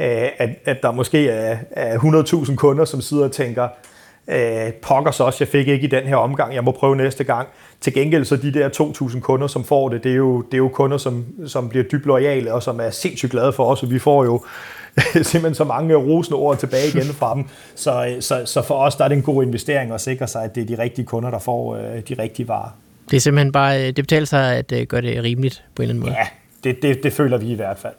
[0.00, 3.68] øh, at, at der måske er, er 100.000 kunder, som sidder og tænker,
[4.28, 7.24] øh, pokker så også, jeg fik ikke i den her omgang, jeg må prøve næste
[7.24, 7.48] gang.
[7.80, 10.58] Til gengæld så de der 2.000 kunder, som får det, det er jo, det er
[10.58, 13.90] jo kunder, som, som bliver dybt lojale, og som er sindssygt glade for os, og
[13.90, 14.44] vi får jo
[15.22, 17.44] simpelthen så mange rosende ord tilbage igen fra dem.
[17.74, 20.54] Så, så, så for os der er det en god investering at sikre sig, at
[20.54, 22.70] det er de rigtige kunder, der får øh, de rigtige varer.
[23.10, 25.88] Det er simpelthen bare, øh, det betaler sig at øh, gøre det rimeligt på en
[25.88, 26.16] eller anden måde.
[26.18, 26.26] Ja,
[26.64, 27.94] det, det, det føler vi i hvert fald.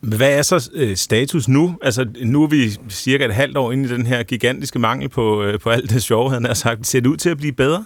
[0.00, 1.78] Hvad er så øh, status nu?
[1.82, 5.42] Altså, nu er vi cirka et halvt år inde i den her gigantiske mangel på,
[5.42, 6.86] øh, på alt det sjove, han har sagt.
[6.86, 7.84] Ser det ud til at blive bedre?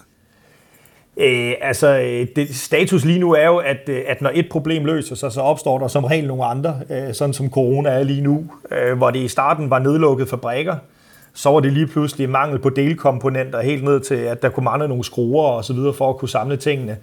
[1.17, 4.85] Øh, altså, øh, det, status lige nu er jo, at, øh, at når et problem
[4.85, 8.21] løser sig, så opstår der som regel nogle andre, øh, sådan som corona er lige
[8.21, 10.75] nu, øh, hvor det i starten var nedlukket fabrikker,
[11.33, 14.87] så var det lige pludselig mangel på delkomponenter, helt ned til, at der kunne mangle
[14.87, 16.97] nogle skruer og så videre for at kunne samle tingene.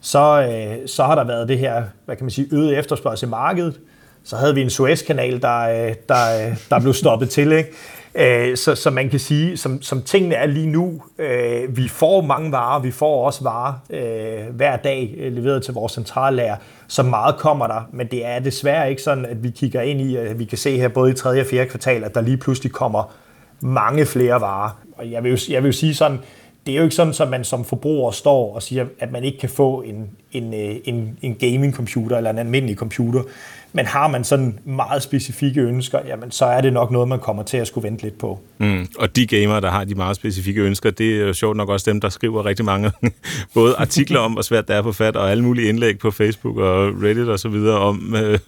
[0.00, 3.30] Så, øh, så har der været det her, hvad kan man sige, øget efterspørgsel i
[3.30, 3.80] markedet.
[4.24, 7.70] Så havde vi en Suezkanal, der, øh, der, øh, der blev stoppet til, ikke?
[8.14, 12.20] Øh, så, så man kan sige, som, som tingene er lige nu, øh, vi får
[12.20, 16.56] mange varer, vi får også varer øh, hver dag øh, leveret til vores centrallager,
[16.88, 20.16] så meget kommer der, men det er desværre ikke sådan, at vi kigger ind i,
[20.16, 21.40] at vi kan se her både i 3.
[21.40, 21.66] og 4.
[21.66, 23.12] kvartal, at der lige pludselig kommer
[23.60, 24.80] mange flere varer.
[24.96, 26.18] Og jeg vil jo, jeg vil jo sige sådan,
[26.66, 29.38] det er jo ikke sådan, at man som forbruger står og siger, at man ikke
[29.38, 33.22] kan få en, en, en, en gaming computer eller en almindelig computer.
[33.72, 37.42] Men har man sådan meget specifikke ønsker, jamen så er det nok noget, man kommer
[37.42, 38.40] til at skulle vente lidt på.
[38.58, 38.86] Mm.
[38.98, 41.90] Og de gamere, der har de meget specifikke ønsker, det er jo sjovt nok også
[41.90, 42.92] dem, der skriver rigtig mange
[43.54, 46.56] både artikler om, hvor svært det er på fat, og alle mulige indlæg på Facebook
[46.56, 48.38] og Reddit og så videre om, øh,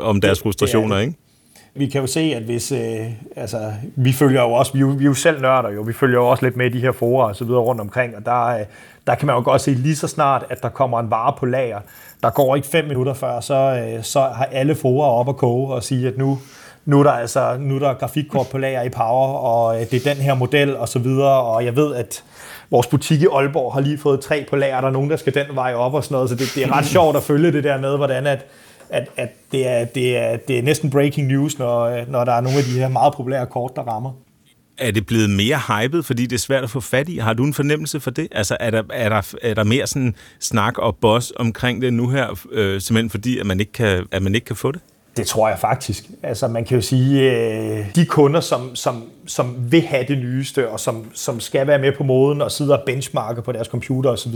[0.00, 1.14] om deres frustrationer, ikke?
[1.78, 4.88] vi kan jo se, at hvis, øh, altså, vi følger jo også, vi er jo,
[4.88, 6.92] vi er jo selv nørder jo, vi følger jo også lidt med i de her
[6.92, 8.60] forer og så videre rundt omkring, og der, øh,
[9.06, 11.46] der kan man jo godt se lige så snart, at der kommer en vare på
[11.46, 11.80] lager,
[12.22, 15.74] der går ikke fem minutter før, så, øh, så har alle forer op at koge
[15.74, 16.38] og sige, at nu,
[16.84, 20.06] nu er der altså nu er der grafikkort på lager i Power, og øh, det
[20.06, 22.24] er den her model og så videre, og jeg ved, at
[22.70, 25.34] vores butik i Aalborg har lige fået tre på lager, der er nogen, der skal
[25.34, 27.64] den vej op og sådan noget, så det, det er ret sjovt at følge det
[27.64, 28.46] der med, hvordan at,
[28.90, 32.32] at, at det, er, det, er, det er næsten breaking news, når, øh, når der
[32.32, 34.12] er nogle af de her meget populære kort, der rammer
[34.78, 37.18] er det blevet mere hypet, fordi det er svært at få fat i?
[37.18, 38.28] Har du en fornemmelse for det?
[38.32, 42.08] Altså, er der, er der, er der mere sådan snak og boss omkring det nu
[42.08, 44.80] her, øh, simpelthen fordi, at man, ikke kan, at man ikke kan få det?
[45.16, 46.04] Det tror jeg faktisk.
[46.22, 50.68] Altså man kan jo sige, øh, de kunder, som, som, som vil have det nyeste,
[50.68, 54.10] og som, som skal være med på moden og sidde og benchmarke på deres computer
[54.10, 54.32] osv.,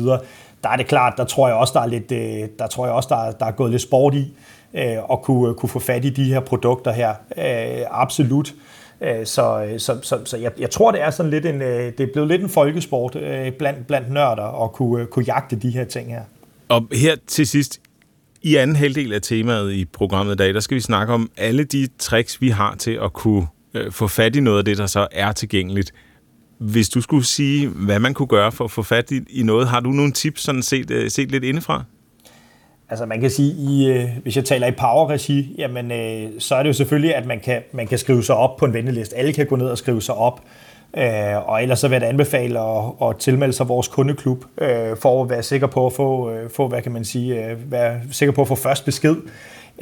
[0.62, 2.94] der er det klart, der tror jeg også, der er, lidt, øh, der, tror jeg
[2.94, 4.34] også, der er, der er gået lidt sport i
[4.74, 7.14] øh, at kunne, kunne få fat i de her produkter her.
[7.38, 8.48] Øh, absolut.
[8.50, 11.62] Øh, Øh, så, øh, så, så, så jeg, jeg tror, det er sådan lidt en,
[11.62, 13.12] øh, det er blevet lidt en folkesport
[13.58, 16.22] blandt, blandt nørder at kunne, kunne jagte de her ting her.
[16.68, 17.80] Og her til sidst,
[18.42, 21.64] i anden halvdel af temaet i programmet i dag, der skal vi snakke om alle
[21.64, 23.46] de tricks, vi har til at kunne
[23.90, 25.92] få fat i noget af det, der så er tilgængeligt.
[26.58, 29.68] Hvis du skulle sige, hvad man kunne gøre for at få fat i, i noget,
[29.68, 31.84] har du nogle tips sådan set, set lidt indefra?
[32.92, 36.62] Altså man kan sige, i, øh, hvis jeg taler i power-regi, jamen, øh, så er
[36.62, 39.16] det jo selvfølgelig, at man kan, man kan skrive sig op på en venteliste.
[39.16, 40.40] Alle kan gå ned og skrive sig op.
[40.96, 45.22] Øh, og ellers så vil jeg anbefale at, at tilmelde sig vores kundeklub, øh, for
[45.22, 48.32] at være sikker på at få, øh, få hvad kan man sige, øh, være sikker
[48.32, 49.16] på at få først besked.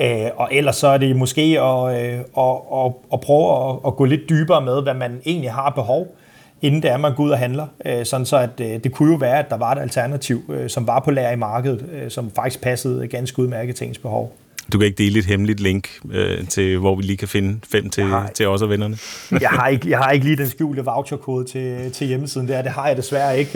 [0.00, 3.96] Øh, og ellers så er det måske at, øh, at, at, at prøve at, at
[3.96, 6.16] gå lidt dybere med, hvad man egentlig har behov
[6.62, 7.66] inden det er, man går ud og handler.
[7.86, 10.70] Øh, sådan så at øh, det kunne jo være, at der var et alternativ, øh,
[10.70, 14.36] som var på lager i markedet, øh, som faktisk passede ganske udmærket til ens behov.
[14.72, 17.90] Du kan ikke dele et hemmeligt link øh, til, hvor vi lige kan finde fem
[17.90, 18.98] til, har, til os og vennerne?
[19.40, 22.48] jeg, har ikke, jeg har ikke lige den skjulte voucherkode til, til hjemmesiden.
[22.48, 23.52] Det, er, det har jeg desværre ikke.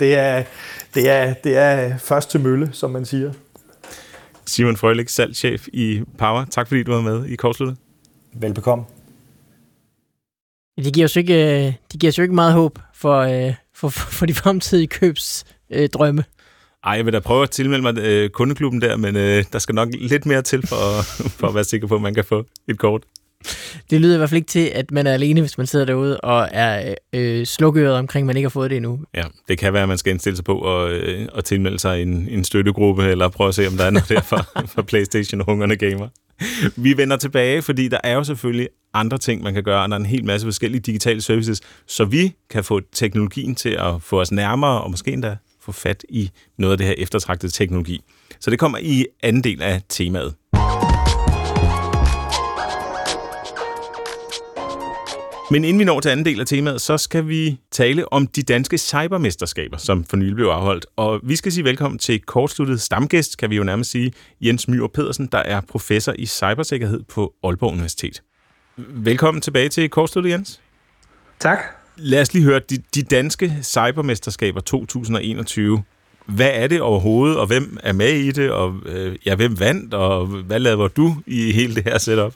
[0.00, 0.42] Det er,
[0.94, 3.32] det, er, det er først til mølle, som man siger.
[4.46, 6.44] Simon Frølik, salgschef i Power.
[6.44, 7.76] Tak fordi du var med i Kortsluttet.
[8.32, 8.84] Velbekomme.
[10.84, 14.26] Det giver os ikke, øh, det giver jo ikke meget håb for, øh, for, for
[14.26, 16.24] de fremtidige købsdrømme.
[16.84, 19.74] Ej, jeg vil da prøve at tilmelde mig øh, kundeklubben der, men øh, der skal
[19.74, 21.02] nok lidt mere til for,
[21.38, 23.02] for at være sikker på, at man kan få et kort.
[23.90, 26.20] Det lyder i hvert fald ikke til, at man er alene, hvis man sidder derude
[26.20, 29.00] og er øh, slukøret omkring, at man ikke har fået det endnu.
[29.14, 32.02] Ja, det kan være, at man skal indstille sig på at, øh, at tilmelde sig
[32.02, 35.76] en, en støttegruppe, eller prøve at se, om der er noget der for, for Playstation-hungerne
[35.76, 36.08] gamer.
[36.76, 39.94] Vi vender tilbage, fordi der er jo selvfølgelig andre ting, man kan gøre, og der
[39.94, 44.20] er en hel masse forskellige digitale services, så vi kan få teknologien til at få
[44.20, 48.00] os nærmere, og måske endda få fat i noget af det her eftertragtede teknologi.
[48.40, 50.34] Så det kommer i anden del af temaet.
[55.50, 58.42] Men inden vi når til anden del af temaet, så skal vi tale om de
[58.42, 60.86] danske cybermesterskaber, som for nylig blev afholdt.
[60.96, 64.86] Og vi skal sige velkommen til kortsluttet stamgæst, kan vi jo nærmest sige, Jens Myhr
[64.86, 68.22] Pedersen, der er professor i cybersikkerhed på Aalborg Universitet.
[68.76, 70.60] Velkommen tilbage til kortsluttet, Jens.
[71.38, 71.58] Tak.
[71.96, 75.82] Lad os lige høre, de, de danske cybermesterskaber 2021.
[76.26, 79.94] Hvad er det overhovedet, og hvem er med i det, og øh, ja, hvem vandt,
[79.94, 82.34] og hvad laver du i hele det her setup?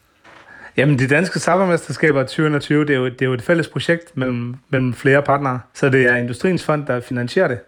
[0.77, 4.55] Jamen, de danske cybermesterskaber 2020, det er jo, det er jo et fælles projekt mellem,
[4.69, 5.61] mellem flere partnere.
[5.75, 7.59] Så det er Industriens Fond, der finansierer det,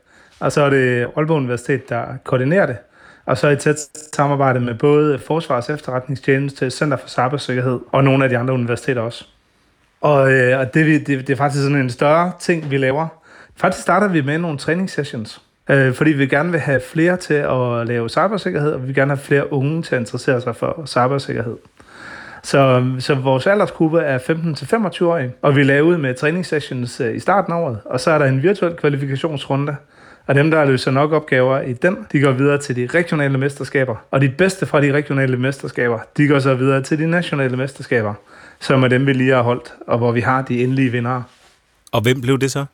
[0.41, 2.77] og så er det Aalborg Universitet, der koordinerer det.
[3.27, 3.77] Og så i tæt
[4.15, 9.25] samarbejde med både Forsvars Efterretningstjeneste, Center for Cybersikkerhed og nogle af de andre universiteter også.
[10.01, 13.09] Og, øh, og det, det, det er faktisk sådan en større ting, vi laver.
[13.57, 17.87] Faktisk starter vi med nogle træningssessions, øh, fordi vi gerne vil have flere til at
[17.87, 21.57] lave cybersikkerhed, og vi vil gerne have flere unge til at interessere sig for cybersikkerhed.
[22.45, 27.53] Så, så vores aldersgruppe er 15-25-årige, og vi laver ud med træningssessions øh, i starten
[27.53, 29.77] af året, og så er der en virtuel kvalifikationsrunde,
[30.27, 33.97] og dem, der løser nok opgaver i den, de går videre til de regionale mesterskaber.
[34.11, 38.15] Og de bedste fra de regionale mesterskaber, de går så videre til de nationale mesterskaber,
[38.61, 41.25] som er dem, vi lige har holdt, og hvor vi har de endelige vindere.
[41.93, 42.65] Og hvem blev det så?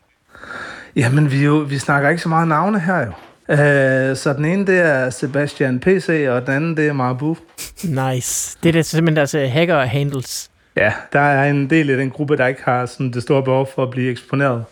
[0.97, 3.13] Jamen, vi, jo, vi snakker ikke så meget navne her jo.
[3.49, 7.37] Uh, så den ene, det er Sebastian PC, og den anden, det er Marabu.
[7.85, 8.59] Nice.
[8.63, 10.51] Det er det simpelthen deres uh, hacker-handles.
[10.77, 13.69] Ja, der er en del af den gruppe, der ikke har sådan det store behov
[13.75, 14.65] for at blive eksponeret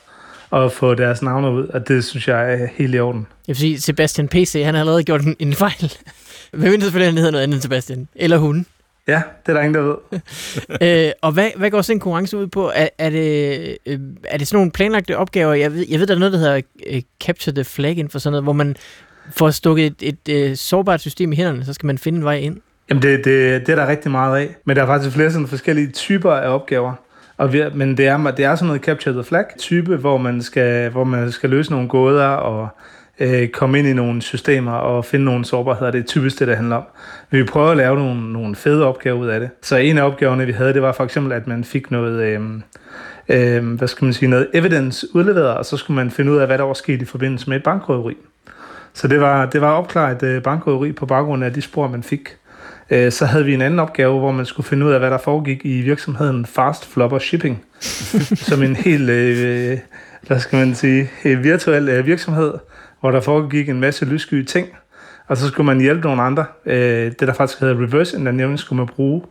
[0.50, 3.26] og få deres navne ud, og det synes jeg er helt i orden.
[3.48, 5.92] Jeg vil sige, Sebastian PC, han har allerede gjort en, en fejl.
[6.52, 8.08] Hvem ved selvfølgelig, han hedder noget andet end Sebastian?
[8.14, 8.66] Eller hun?
[9.08, 11.06] Ja, det er der ingen, der ved.
[11.06, 12.70] øh, og hvad, hvad går sådan en konkurrence ud på?
[12.74, 15.54] Er, er, det, øh, er det sådan nogle planlagte opgaver?
[15.54, 16.60] Jeg ved, jeg ved der er noget, der hedder
[16.92, 18.76] uh, Capture the Flag inden for sådan noget, hvor man
[19.30, 22.36] får stukket et, et, uh, sårbart system i hænderne, så skal man finde en vej
[22.36, 22.60] ind.
[22.90, 24.56] Jamen, det, det, det er der rigtig meget af.
[24.64, 26.92] Men der er faktisk flere sådan forskellige typer af opgaver.
[27.36, 30.42] Og vi, men det er, det er sådan noget Capture the Flag type, hvor man
[30.42, 32.68] skal, hvor man skal løse nogle gåder og
[33.20, 35.90] øh, komme ind i nogle systemer og finde nogle sårbarheder.
[35.90, 36.84] Det er typisk det, det handler om.
[37.30, 39.50] Vi prøver at lave nogle, nogle fede opgaver ud af det.
[39.62, 42.40] Så en af opgaverne, vi havde, det var for eksempel, at man fik noget, øh,
[43.28, 46.46] øh, hvad skal man sige, noget evidence udleveret, og så skulle man finde ud af,
[46.46, 48.16] hvad der var sket i forbindelse med et bankrøveri.
[48.92, 52.36] Så det var, det var opklaret øh, bankrøveri på baggrund af de spor, man fik
[52.90, 55.18] øh, så havde vi en anden opgave, hvor man skulle finde ud af, hvad der
[55.18, 57.64] foregik i virksomheden Fast Flopper Shipping,
[58.48, 59.78] som en helt, øh,
[60.26, 62.54] hvad skal man sige, virtuel øh, virksomhed,
[63.00, 64.68] hvor der foregik en masse lyssky ting,
[65.26, 66.44] og så skulle man hjælpe nogle andre.
[66.66, 69.22] Øh, det, der faktisk hedder reverse engineering, skulle man bruge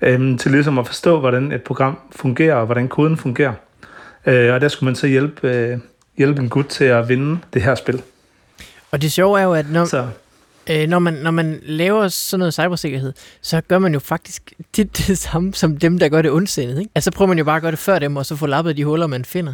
[0.00, 3.52] øh, til ligesom at forstå, hvordan et program fungerer, og hvordan koden fungerer.
[4.26, 5.78] Øh, og der skulle man så hjælpe, øh,
[6.18, 8.02] hjælpe en gut til at vinde det her spil.
[8.90, 10.06] Og det sjove er jo, at når, så.
[10.70, 14.96] Øh, når, man, når man laver sådan noget cybersikkerhed, så gør man jo faktisk tit
[15.06, 16.78] det samme som dem, der gør det ondsindet.
[16.78, 16.90] Ikke?
[16.94, 18.76] Altså så prøver man jo bare at gøre det før dem, og så få lappet
[18.76, 19.52] de huller, man finder.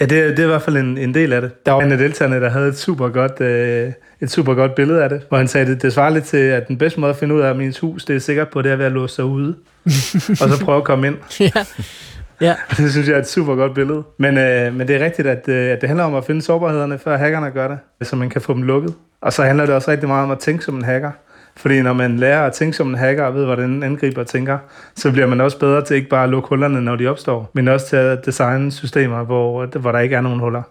[0.00, 1.66] Ja, det, det er i hvert fald en, en del af det.
[1.66, 5.02] Der var en af deltagerne, der havde et super godt, øh, et super godt billede
[5.02, 7.16] af det, hvor han sagde, at det svarer lidt til, at den bedste måde at
[7.16, 9.14] finde ud af, at min hus det er sikkert på, det er ved at låse
[9.14, 9.54] sig ude,
[10.40, 11.16] og så prøve at komme ind.
[11.40, 11.50] ja.
[12.40, 12.54] Ja.
[12.76, 14.02] Det synes jeg er et super godt billede.
[14.18, 16.98] Men, øh, men det er rigtigt, at, øh, at det handler om at finde sårbarhederne,
[16.98, 18.94] før hackerne gør det, så man kan få dem lukket.
[19.20, 21.10] Og så handler det også rigtig meget om at tænke som en hacker.
[21.56, 24.58] Fordi når man lærer at tænke som en hacker og ved, hvordan en angriber tænker,
[24.96, 27.68] så bliver man også bedre til ikke bare at lukke hullerne, når de opstår, men
[27.68, 30.62] også til at designe systemer, hvor, hvor der ikke er nogen huller.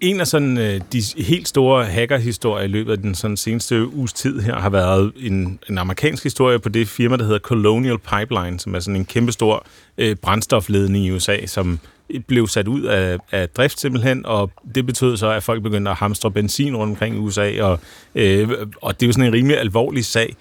[0.00, 4.12] En af sådan, øh, de helt store hackerhistorier i løbet af den sådan seneste uges
[4.12, 8.60] tid her har været en, en amerikansk historie på det firma, der hedder Colonial Pipeline,
[8.60, 9.66] som er sådan en kæmpestor
[9.98, 11.78] øh, brændstofledning i USA, som
[12.26, 15.96] blev sat ud af, af drift simpelthen, og det betød så, at folk begyndte at
[15.96, 17.80] hamstre benzin rundt omkring i USA, og,
[18.14, 18.48] øh,
[18.82, 20.36] og det er jo sådan en rimelig alvorlig sag.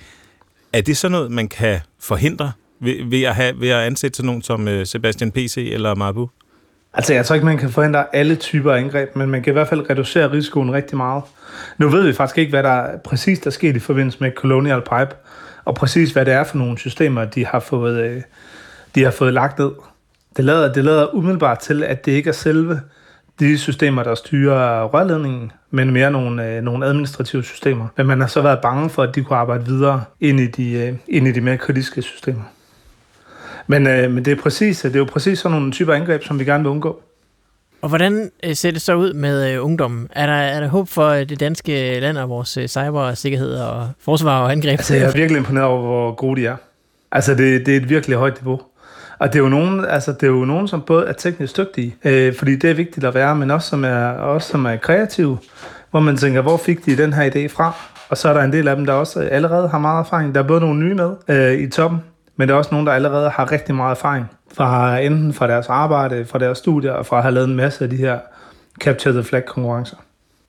[0.73, 4.25] Er det sådan noget, man kan forhindre ved, ved, at, have, ved at ansætte sådan
[4.25, 6.29] nogen som øh, Sebastian PC eller Mabu?
[6.93, 9.67] Altså, jeg tror ikke, man kan forhindre alle typer angreb, men man kan i hvert
[9.67, 11.23] fald reducere risikoen rigtig meget.
[11.77, 15.15] Nu ved vi faktisk ikke, hvad der præcis der skete i forbindelse med Colonial Pipe,
[15.65, 18.21] og præcis hvad det er for nogle systemer, de har fået, øh,
[18.95, 19.71] de har fået lagt ned.
[20.37, 22.81] Det lader, det lader umiddelbart til, at det ikke er selve
[23.39, 27.87] de systemer, der styrer rørledningen, men mere nogle, øh, nogle administrative systemer.
[27.97, 30.71] Men man har så været bange for, at de kunne arbejde videre ind i de,
[30.71, 32.43] øh, ind i de mere kritiske systemer.
[33.67, 36.39] Men, øh, men det, er præcis, det er jo præcis sådan nogle typer angreb, som
[36.39, 37.01] vi gerne vil undgå.
[37.81, 40.07] Og hvordan øh, ser det så ud med øh, ungdommen?
[40.11, 43.89] Er der, er der håb for øh, det danske land og vores øh, cybersikkerhed og
[43.99, 44.71] forsvar og angreb?
[44.71, 46.55] Altså, jeg er virkelig imponeret over, hvor gode de er.
[47.11, 48.61] Altså, det, det er et virkelig højt niveau.
[49.21, 51.95] Og det er jo nogen, altså, det er jo nogen som både er teknisk dygtige,
[52.05, 55.37] øh, fordi det er vigtigt at være, men også som er, også som er kreative,
[55.91, 57.73] hvor man tænker, hvor fik de den her idé fra?
[58.09, 60.35] Og så er der en del af dem, der også allerede har meget erfaring.
[60.35, 61.99] Der er både nogle nye med øh, i toppen,
[62.35, 65.69] men der er også nogen, der allerede har rigtig meget erfaring fra enten fra deres
[65.69, 68.19] arbejde, fra deres studier, og fra at have lavet en masse af de her
[68.79, 69.97] Capture the Flag konkurrencer.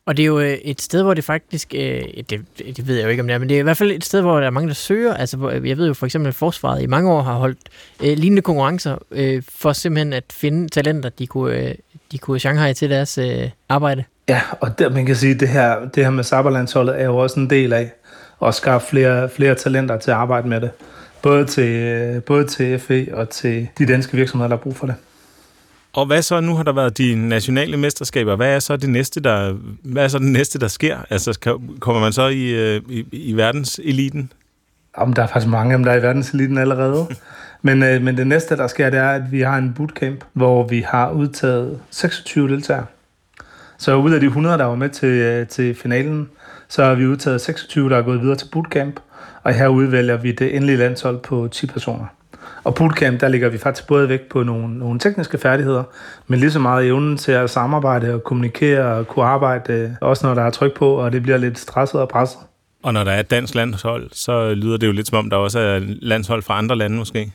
[0.06, 3.04] Og det er jo øh, et sted, hvor det faktisk, øh, det, det ved jeg
[3.04, 4.46] jo ikke om det er, men det er i hvert fald et sted, hvor der
[4.46, 5.14] er mange, der søger.
[5.14, 7.58] Altså, øh, jeg ved jo for eksempel, at Forsvaret i mange år har holdt
[8.02, 11.74] øh, lignende konkurrencer øh, for simpelthen at finde talenter, de kunne, øh,
[12.12, 14.04] de kunne Shanghai til deres øh, arbejde.
[14.28, 17.16] Ja, og der, man kan sige, at det her, det her med Cyberlandsholdet er jo
[17.16, 17.92] også en del af
[18.46, 20.70] at skaffe flere, flere talenter til at arbejde med det.
[21.22, 24.86] Både til, øh, både til FE og til de danske virksomheder, der har brug for
[24.86, 24.94] det.
[25.92, 26.40] Og hvad så?
[26.40, 28.36] Nu har der været de nationale mesterskaber.
[28.36, 30.96] Hvad er så det næste, der, hvad er så det næste, der sker?
[31.10, 34.32] Altså, kommer man så i, øh, i, i verdenseliten?
[34.94, 37.06] Om der er faktisk mange af dem, der er i verdenseliten allerede.
[37.62, 40.68] men, øh, men det næste, der sker, det er, at vi har en bootcamp, hvor
[40.68, 42.86] vi har udtaget 26 deltagere.
[43.78, 46.28] Så ud af de 100, der var med til, øh, til finalen,
[46.68, 49.00] så har vi udtaget 26, der er gået videre til bootcamp.
[49.42, 52.06] Og her udvælger vi det endelige landshold på 10 personer.
[52.64, 55.82] Og bootcamp, der ligger vi faktisk både vægt på nogle, nogle tekniske færdigheder,
[56.26, 60.34] men lige så meget evnen til at samarbejde og kommunikere og kunne arbejde, også når
[60.34, 62.38] der er tryk på, og det bliver lidt stresset og presset.
[62.82, 65.36] Og når der er et dansk landshold, så lyder det jo lidt som om, der
[65.36, 67.32] også er landshold fra andre lande måske.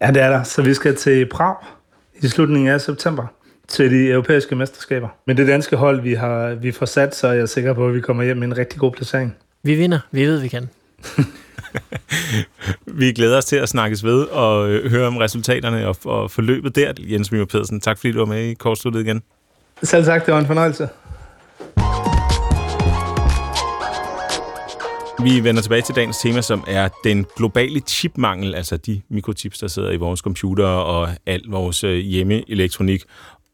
[0.00, 0.42] Ja, det er der.
[0.42, 1.54] Så vi skal til Prag
[2.22, 3.26] i slutningen af september
[3.68, 5.08] til de europæiske mesterskaber.
[5.26, 7.94] Men det danske hold, vi har vi får sat, så er jeg sikker på, at
[7.94, 9.36] vi kommer hjem med en rigtig god placering.
[9.62, 9.98] Vi vinder.
[10.10, 10.68] Vi ved, vi kan.
[13.00, 16.76] vi glæder os til at snakkes ved og øh, høre om resultaterne og, og forløbet
[16.76, 16.92] der.
[16.98, 19.22] Jens Møller Pedersen, tak fordi du var med i kortsluttet igen.
[19.82, 20.88] Selv tak, det var en fornøjelse.
[25.22, 29.68] Vi vender tilbage til dagens tema, som er den globale chipmangel, altså de mikrochips, der
[29.68, 33.02] sidder i vores computere og al vores øh, hjemmeelektronik.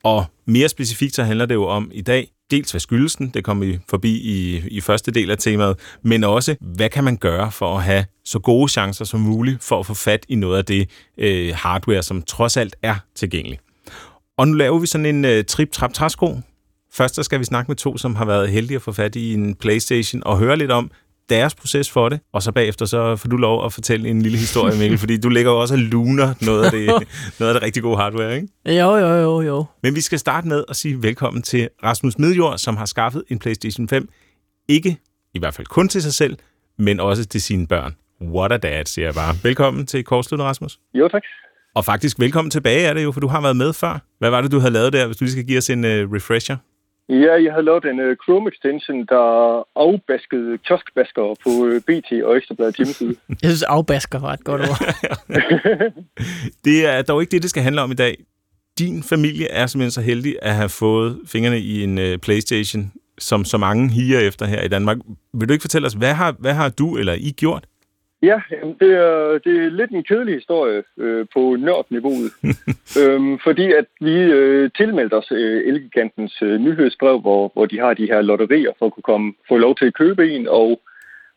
[0.02, 3.44] Og mere specifikt så handler det jo om i dag, dels hvad skyldes den, det
[3.44, 7.52] kommer vi forbi i, i første del af temaet, men også, hvad kan man gøre
[7.52, 10.64] for at have så gode chancer som muligt for at få fat i noget af
[10.64, 13.62] det øh, hardware, som trods alt er tilgængeligt.
[14.38, 16.40] Og nu laver vi sådan en øh, trip-trap-træsko.
[16.92, 19.34] Først så skal vi snakke med to, som har været heldige at få fat i
[19.34, 20.90] en Playstation og høre lidt om,
[21.28, 24.38] deres proces for det, og så bagefter så får du lov at fortælle en lille
[24.38, 26.86] historie, Mikkel, fordi du ligger jo også og luner noget af det,
[27.40, 28.48] noget af det rigtig gode hardware, ikke?
[28.66, 29.64] Jo, jo, jo, jo.
[29.82, 33.38] Men vi skal starte med at sige velkommen til Rasmus Midjord, som har skaffet en
[33.38, 34.08] PlayStation 5,
[34.68, 34.96] ikke
[35.34, 36.36] i hvert fald kun til sig selv,
[36.78, 37.94] men også til sine børn.
[38.22, 39.34] What a dad, siger jeg bare.
[39.42, 40.78] Velkommen til Kortsluttet, Rasmus.
[40.94, 41.22] Jo, tak.
[41.74, 43.98] Og faktisk velkommen tilbage er det jo, for du har været med før.
[44.18, 45.90] Hvad var det, du havde lavet der, hvis du lige skal give os en uh,
[45.90, 46.56] refresher?
[47.08, 49.26] Ja, jeg havde lavet en uh, Chrome extension, der
[49.76, 53.14] afbaskede kioskbaskere på uh, BT og Ekstrabladet hjemmeside.
[53.42, 54.80] Jeg synes, afbasker var et godt ord.
[56.64, 58.16] det er dog ikke det, det skal handle om i dag.
[58.78, 63.44] Din familie er simpelthen så heldig at have fået fingrene i en uh, Playstation, som
[63.44, 64.96] så mange higer efter her i Danmark.
[65.34, 67.66] Vil du ikke fortælle os, hvad har, hvad har du eller I gjort?
[68.22, 68.40] Ja,
[68.80, 72.32] det er, det er lidt en kedelig historie øh, på nørdniveauet.
[73.00, 77.94] øhm, fordi at vi øh, tilmeldte os øh, Elgigantens øh, nyhedsbrev, hvor, hvor de har
[77.94, 80.80] de her lotterier for at kunne komme, få lov til at købe en, og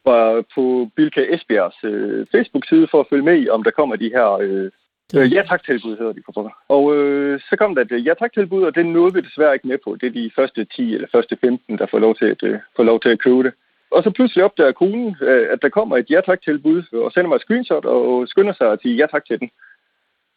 [0.06, 4.10] var på Bilka Esbjergs øh, Facebook-side for at følge med i, om der kommer de
[4.16, 4.70] her øh,
[5.16, 6.54] øh, ja tak tilbud hedder de for pokker.
[6.70, 9.68] Og øh, så kom der et ja tak tilbud, og det nåede vi desværre ikke
[9.68, 9.98] med på.
[10.02, 12.84] Det er de første 10 eller første 15, der får lov til at, øh, får
[12.84, 13.54] lov til at købe det.
[13.92, 17.28] Og så pludselig opdager konen, øh, at der kommer et ja tak tilbud, og sender
[17.28, 19.50] mig et screenshot og skynder sig at sige ja tak til den.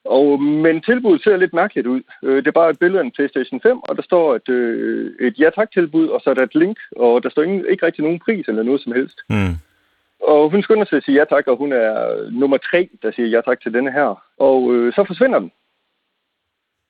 [0.04, 2.02] Og, men tilbuddet ser lidt mærkeligt ud.
[2.22, 5.12] Øh, det er bare et billede af en PlayStation 5, og der står et, øh,
[5.20, 7.86] et ja tak tilbud, og så er der et link, og der står ingen, ikke
[7.86, 9.18] rigtig nogen pris eller noget som helst.
[9.28, 9.54] Mm.
[10.20, 13.28] Og hun skynder sig at sige ja tak, og hun er nummer tre, der siger
[13.28, 14.24] ja tak til denne her.
[14.38, 15.52] Og øh, så forsvinder den.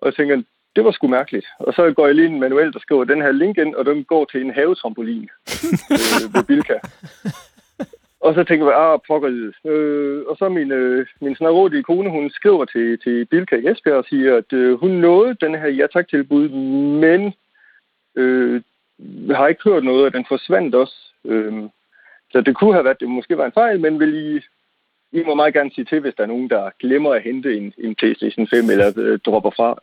[0.00, 0.42] Og jeg tænker,
[0.80, 1.46] det var sgu mærkeligt.
[1.58, 4.04] Og så går jeg lige en manuel, der skriver den her link ind, og den
[4.04, 5.28] går til en havetrampolin
[5.90, 6.78] øh, ved Bilka.
[8.26, 12.30] Og så tænker jeg, ah, pokker øh, Og så min, øh, min snarådige kone, hun
[12.30, 15.86] skriver til, til Bilka i Esbjerg og siger, at øh, hun nåede den her ja
[15.86, 16.48] tak tilbud,
[17.04, 17.32] men
[18.16, 18.62] øh,
[19.30, 20.96] har ikke hørt noget, og den forsvandt også.
[21.24, 21.52] Øh,
[22.32, 24.40] så det kunne have været, det måske var en fejl, men vil I,
[25.18, 27.72] I må meget gerne sige til, hvis der er nogen, der glemmer at hente en,
[27.78, 29.80] en PlayStation 5 eller øh, dropper fra.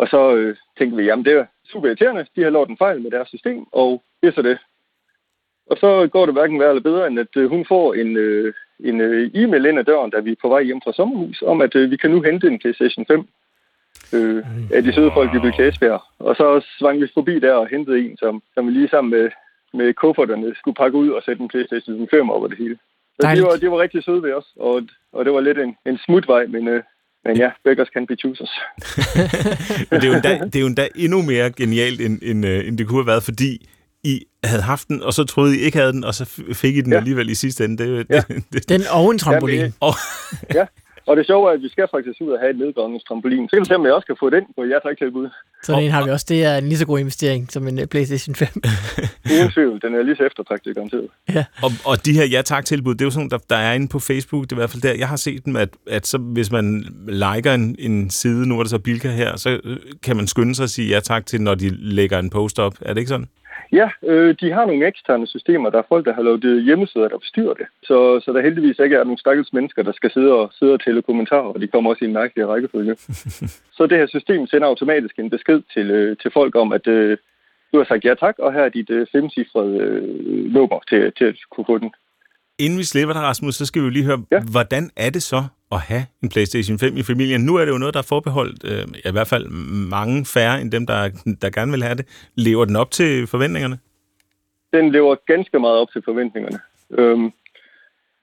[0.00, 3.00] Og så øh, tænkte vi, jamen det er super irriterende, de har lavet en fejl
[3.02, 4.58] med deres system, og det er så det.
[5.70, 8.54] Og så går det hverken værre eller bedre, end at øh, hun får en, øh,
[8.80, 11.60] en øh, e-mail ind ad døren, da vi er på vej hjem fra sommerhus, om
[11.60, 13.28] at øh, vi kan nu hente en PlayStation 5
[14.14, 14.44] øh,
[14.74, 16.02] af de søde folk, vi vil Esbjerg.
[16.18, 19.30] Og så svang vi forbi der og hentede en, som, som vi lige sammen med,
[19.72, 22.78] med kufferterne skulle pakke ud og sætte en PlayStation 5 over det hele.
[23.16, 24.82] Så det var, det var rigtig søde ved os, og,
[25.12, 26.82] og det var lidt en, en smutvej, men øh,
[27.24, 28.50] men ja, beggars can be choosers.
[29.90, 32.68] Men det er, jo endda, det er jo endda endnu mere genialt, end, end, øh,
[32.68, 33.68] end det kunne have været, fordi
[34.04, 36.80] I havde haft den, og så troede I ikke havde den, og så fik I
[36.80, 36.98] den ja.
[36.98, 37.84] alligevel i sidste ende.
[37.84, 38.20] Det, ja.
[38.28, 39.60] det, det, den og en trampolin.
[39.60, 39.94] Ja, og,
[40.54, 40.66] ja,
[41.10, 43.48] og det sjove er, at vi skal faktisk ud og have et nedgångstrampolin.
[43.48, 45.28] Så kan vi se, om jeg også kan få den på ja tak tilbud.
[45.62, 46.26] Så den har vi også.
[46.28, 48.48] Det er en lige så god investering som en øh, PlayStation 5.
[49.32, 49.80] Uden tvivl.
[49.82, 51.08] Den er lige så eftertragtet garanteret.
[51.34, 51.44] Ja.
[51.64, 53.88] Og, og de her ja tak tilbud, det er jo sådan, der, der er inde
[53.88, 56.18] på Facebook, det er i hvert fald der, jeg har set dem, at, at så,
[56.18, 60.16] hvis man liker en, en side, nu er det så Bilka her, så øh, kan
[60.16, 62.74] man skynde sig at sige ja tak til, når de lægger en post op.
[62.80, 63.28] Er det ikke sådan?
[63.72, 65.70] Ja, øh, de har nogle eksterne systemer.
[65.70, 67.66] Der er folk, der har lavet hjemmesider, der bestyrer det.
[67.82, 70.84] Så, så der heldigvis ikke er nogle stakkels mennesker, der skal sidde og, sidde og
[70.84, 72.96] tælle kommentarer, og de kommer også i en mærkelig rækkefølge.
[73.76, 77.18] så det her system sender automatisk en besked til, øh, til folk om, at øh,
[77.72, 81.24] du har sagt ja tak, og her er dit øh, femcifrede øh, nummer til, til
[81.24, 81.90] at kunne få den.
[82.58, 84.40] Inden vi slipper dig, Rasmus, så skal vi jo lige høre, ja.
[84.52, 85.42] hvordan er det så
[85.72, 87.40] at have en PlayStation 5 i familien?
[87.40, 89.46] Nu er det jo noget, der er forbeholdt, øh, i hvert fald
[89.96, 91.10] mange færre end dem, der,
[91.42, 92.06] der gerne vil have det.
[92.34, 93.78] Lever den op til forventningerne?
[94.72, 96.58] Den lever ganske meget op til forventningerne.
[96.98, 97.32] Øhm,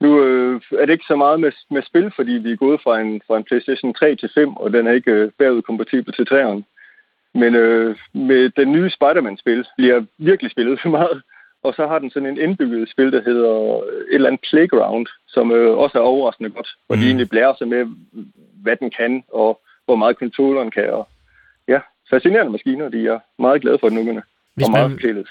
[0.00, 3.00] nu øh, er det ikke så meget med, med spil, fordi vi er gået fra
[3.00, 6.26] en, fra en PlayStation 3 til 5, og den er ikke øh, bagud kompatibel til
[6.30, 6.62] 3'eren.
[7.34, 11.22] Men øh, med den nye Spider-Man-spil bliver virkelig spillet for meget.
[11.68, 13.52] Og så har den sådan en indbygget spil, der hedder
[14.12, 16.68] et eller andet Playground, som øh, også er overraskende godt.
[16.86, 17.00] Hvor mm.
[17.00, 17.82] de egentlig blærer sig med,
[18.62, 20.90] hvad den kan, og hvor meget controlleren kan.
[20.92, 21.08] Og,
[21.68, 22.88] ja, fascinerende maskiner.
[22.88, 24.22] De er meget glade for den ungerne.
[24.54, 25.24] Hvis og meget man...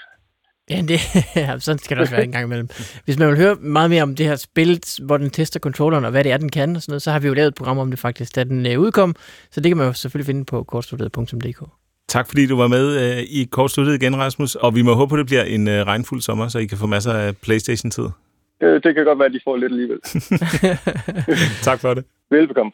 [0.70, 1.00] Ja, det,
[1.64, 2.68] sådan skal det også være en gang imellem.
[3.04, 6.10] Hvis man vil høre meget mere om det her spil, hvor den tester controlleren, og
[6.10, 7.78] hvad det er, den kan, og sådan noget, så har vi jo lavet et program
[7.78, 9.14] om det faktisk, da den øh, udkom.
[9.50, 11.62] Så det kan man jo selvfølgelig finde på kortstudiet.dk.
[12.08, 14.54] Tak fordi du var med øh, i kortsluttet igen, Rasmus.
[14.54, 16.86] Og vi må håbe, at det bliver en øh, regnfuld sommer, så I kan få
[16.86, 18.08] masser af Playstation-tid.
[18.60, 19.98] Det, det kan godt være, at de får lidt alligevel.
[21.68, 22.04] tak for det.
[22.30, 22.72] Velbekomme.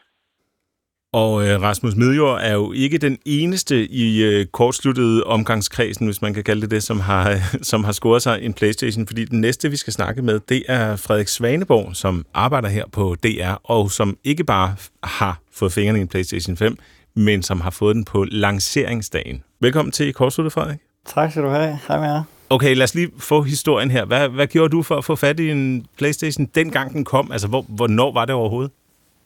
[1.13, 6.33] Og øh, Rasmus Midjord er jo ikke den eneste i øh, kortsluttede omgangskredsen, hvis man
[6.33, 7.35] kan kalde det det, som har,
[7.71, 9.07] som har scoret sig en Playstation.
[9.07, 13.15] Fordi den næste, vi skal snakke med, det er Frederik Svaneborg, som arbejder her på
[13.23, 16.77] DR, og som ikke bare har fået fingrene i en Playstation 5,
[17.15, 19.43] men som har fået den på lanceringsdagen.
[19.59, 20.79] Velkommen til Kortsluttet, Frederik.
[21.05, 21.79] Tak skal du have.
[21.87, 22.23] Hej med jer.
[22.49, 24.05] Okay, lad os lige få historien her.
[24.05, 27.31] Hvad, hvad gjorde du for at få fat i en Playstation, dengang den kom?
[27.31, 28.71] Altså, hvor, hvornår var det overhovedet?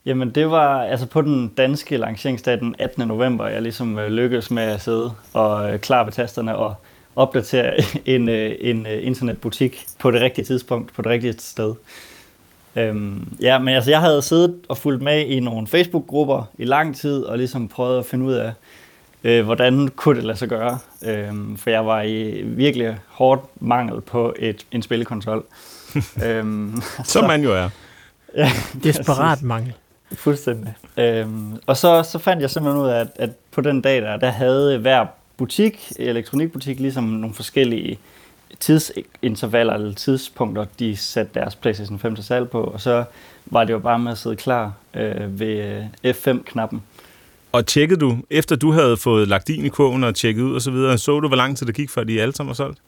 [0.06, 3.08] Jamen, det var altså på den danske lanceringsdag den 18.
[3.08, 6.76] november, jeg ligesom øh, lykkedes med at sidde og øh, klar ved tasterne og,
[7.20, 7.74] opdatere
[8.16, 11.76] en, øh, en internetbutik på det rigtige tidspunkt, på det rigtige sted.
[12.80, 16.96] Øhm, ja, men altså, jeg havde siddet og fulgt med i nogle Facebook-grupper i lang
[16.96, 18.52] tid, og ligesom prøvet at finde ud af,
[19.24, 20.80] øh, hvordan kunne det lade sig gøre.
[21.06, 25.46] Øhm, for jeg var i virkelig hårdt mangel på et, en spillekonsol.
[26.26, 27.70] øhm, Som man jo er.
[28.38, 28.52] ja,
[28.84, 29.44] Desperat præcis.
[29.44, 29.74] mangel.
[30.14, 30.74] Fuldstændig.
[30.98, 34.18] Øhm, og så, så fandt jeg simpelthen ud af, at, at på den dag der,
[34.18, 35.06] der havde hver
[35.38, 38.00] butik, elektronikbutik, ligesom nogle forskellige
[38.60, 43.04] tidsintervaller eller tidspunkter, de satte deres PlayStation 5 til salg på, og så
[43.46, 46.82] var det jo bare med at sidde klar øh, ved øh, F5-knappen.
[47.52, 50.62] Og tjekkede du, efter du havde fået lagt din i kurven og tjekket ud og
[50.62, 52.80] så videre, så du, hvor lang tid det gik, før de alle sammen var solgt?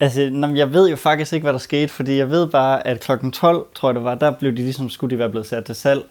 [0.00, 3.32] Altså, jeg ved jo faktisk ikke, hvad der skete, fordi jeg ved bare, at klokken
[3.32, 5.74] 12, tror jeg det var, der blev de ligesom, skulle de være blevet sat til
[5.74, 6.04] salg.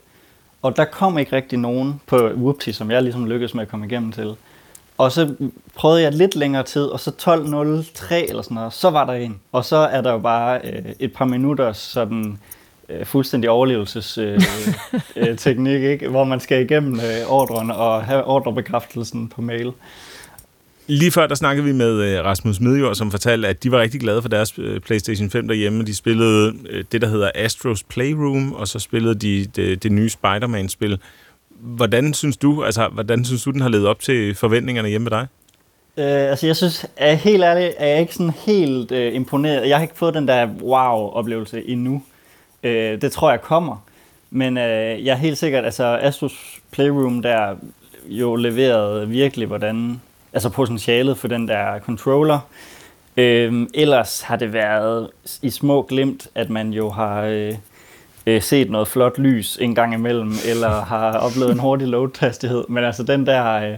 [0.61, 3.85] Og der kom ikke rigtig nogen på Whoopty, som jeg ligesom lykkedes med at komme
[3.85, 4.35] igennem til.
[4.97, 5.33] Og så
[5.75, 9.39] prøvede jeg lidt længere tid, og så 12.03 eller sådan noget, så var der en.
[9.51, 12.39] Og så er der jo bare øh, et par minutter sådan
[12.89, 16.07] øh, fuldstændig overlevelsesteknik, øh, øh, ikke?
[16.07, 19.71] hvor man skal igennem øh, ordren og have ordrebekræftelsen på mail.
[20.89, 24.01] Lige før, der snakkede vi med øh, Rasmus Midjord, som fortalte, at de var rigtig
[24.01, 25.83] glade for deres øh, PlayStation 5 derhjemme.
[25.83, 30.09] De spillede øh, det, der hedder Astros Playroom, og så spillede de det, det nye
[30.09, 30.99] Spider-Man-spil.
[31.59, 35.11] Hvordan synes du, altså, hvordan synes du, den har levet op til forventningerne hjemme med
[35.11, 35.27] dig?
[35.97, 39.69] Øh, altså jeg synes, er helt ærligt, er jeg ikke sådan helt øh, imponeret.
[39.69, 42.03] Jeg har ikke fået den der wow-oplevelse endnu.
[42.63, 43.83] Øh, det tror jeg kommer.
[44.29, 47.55] Men øh, jeg er helt sikkert, altså Astros Playroom der
[48.05, 50.01] jo leverede virkelig, hvordan,
[50.33, 52.39] altså potentialet for den der controller.
[53.17, 55.09] Øh, ellers har det været
[55.41, 57.53] i små glimt, at man jo har øh,
[58.28, 62.63] øh, set noget flot lys en gang imellem, eller har oplevet en hurtig load-hastighed.
[62.69, 63.75] Men altså den der øh,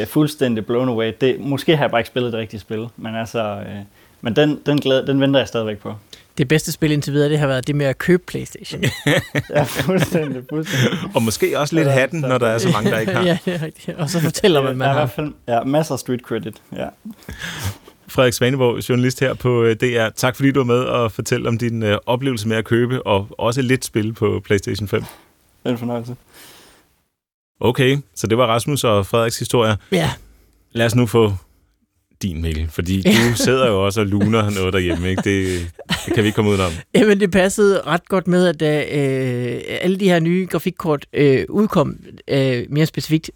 [0.00, 3.14] øh, fuldstændig blown away, det, måske har jeg bare ikke spillet det rigtige spil, men
[3.16, 3.74] altså, øh,
[4.20, 5.94] men den, den, glæde, den venter jeg stadigvæk på.
[6.38, 8.82] Det bedste spil indtil videre, det har været det med at købe Playstation.
[9.50, 10.98] Ja, fuldstændig, fuldstændig.
[11.14, 13.22] Og måske også lidt hatten, når der er så mange, der ikke har.
[13.24, 13.98] ja, det er rigtigt.
[13.98, 15.00] Og så fortæller man, Der man er i har.
[15.00, 16.56] hvert fald ja, masser af street credit.
[16.76, 16.86] Ja.
[18.12, 20.08] Frederik Svaneborg, journalist her på øh, DR.
[20.16, 23.28] Tak fordi du var med og fortælle om din øh, oplevelse med at købe, og
[23.38, 25.00] også lidt spil på PlayStation 5.
[25.00, 25.08] Det
[25.64, 26.16] er en fornøjelse.
[27.60, 29.76] Okay, så det var Rasmus og Frederiks historie.
[29.92, 30.10] Ja,
[30.72, 31.32] Lad os nu få
[32.22, 35.22] din mail, fordi du sidder jo også og luner noget derhjemme, ikke?
[35.22, 35.66] Det,
[36.06, 36.72] det kan vi ikke komme udenom.
[36.94, 41.44] Jamen, det passede ret godt med, at da øh, alle de her nye grafikkort øh,
[41.48, 41.96] udkom,
[42.28, 43.30] øh, mere specifikt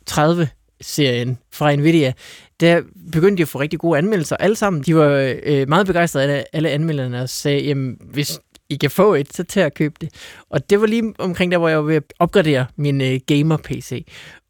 [0.81, 2.13] serien fra Nvidia,
[2.61, 4.37] der begyndte de at få rigtig gode anmeldelser.
[4.37, 8.77] Alle sammen, de var øh, meget begejstrede af alle anmelderne, og sagde, jamen, hvis I
[8.77, 10.09] kan få et, så tag at købe det.
[10.51, 14.07] Og det var lige omkring der, hvor jeg var ved at opgradere min øh, gamer-PC.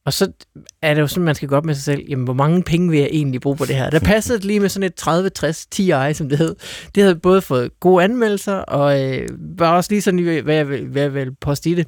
[0.06, 0.32] Og så
[0.82, 2.90] er det jo sådan, man skal gå op med sig selv, jamen, hvor mange penge
[2.90, 3.90] vil jeg egentlig bruge på det her?
[3.90, 6.54] Der passede det lige med sådan et 3060 Ti, som det hed.
[6.94, 9.28] Det havde både fået gode anmeldelser, og øh,
[9.58, 11.86] var også lige sådan, hvad jeg, vil, hvad jeg vil poste i det.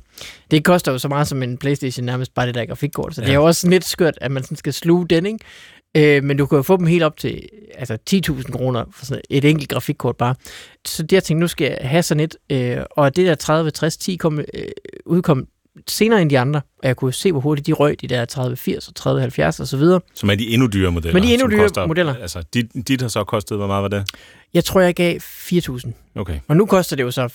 [0.50, 3.26] Det koster jo så meget som en Playstation, nærmest bare det der grafikkort, så ja.
[3.26, 5.38] det er jo også lidt skørt, at man sådan skal sluge den, ikke?
[5.96, 9.22] Øh, men du kan jo få dem helt op til altså 10.000 kroner for sådan
[9.30, 10.34] et enkelt grafikkort bare.
[10.86, 13.70] Så det jeg tænkte, nu skal jeg have sådan et, øh, og det der 30,
[13.70, 14.44] 60, 10 kom, øh,
[15.06, 15.46] udkom
[15.86, 18.56] senere end de andre, og jeg kunne se, hvor hurtigt de røg, de der 30,
[18.56, 20.00] 80 og 30, 70 og så videre.
[20.14, 21.14] Som er de endnu dyre modeller.
[21.14, 22.14] Men de endnu dyre koster, modeller.
[22.16, 24.10] Altså, dit, dit har så kostet, hvor meget var det?
[24.54, 25.92] Jeg tror, jeg gav 4.000.
[26.14, 26.40] Okay.
[26.48, 27.26] Og nu koster det jo så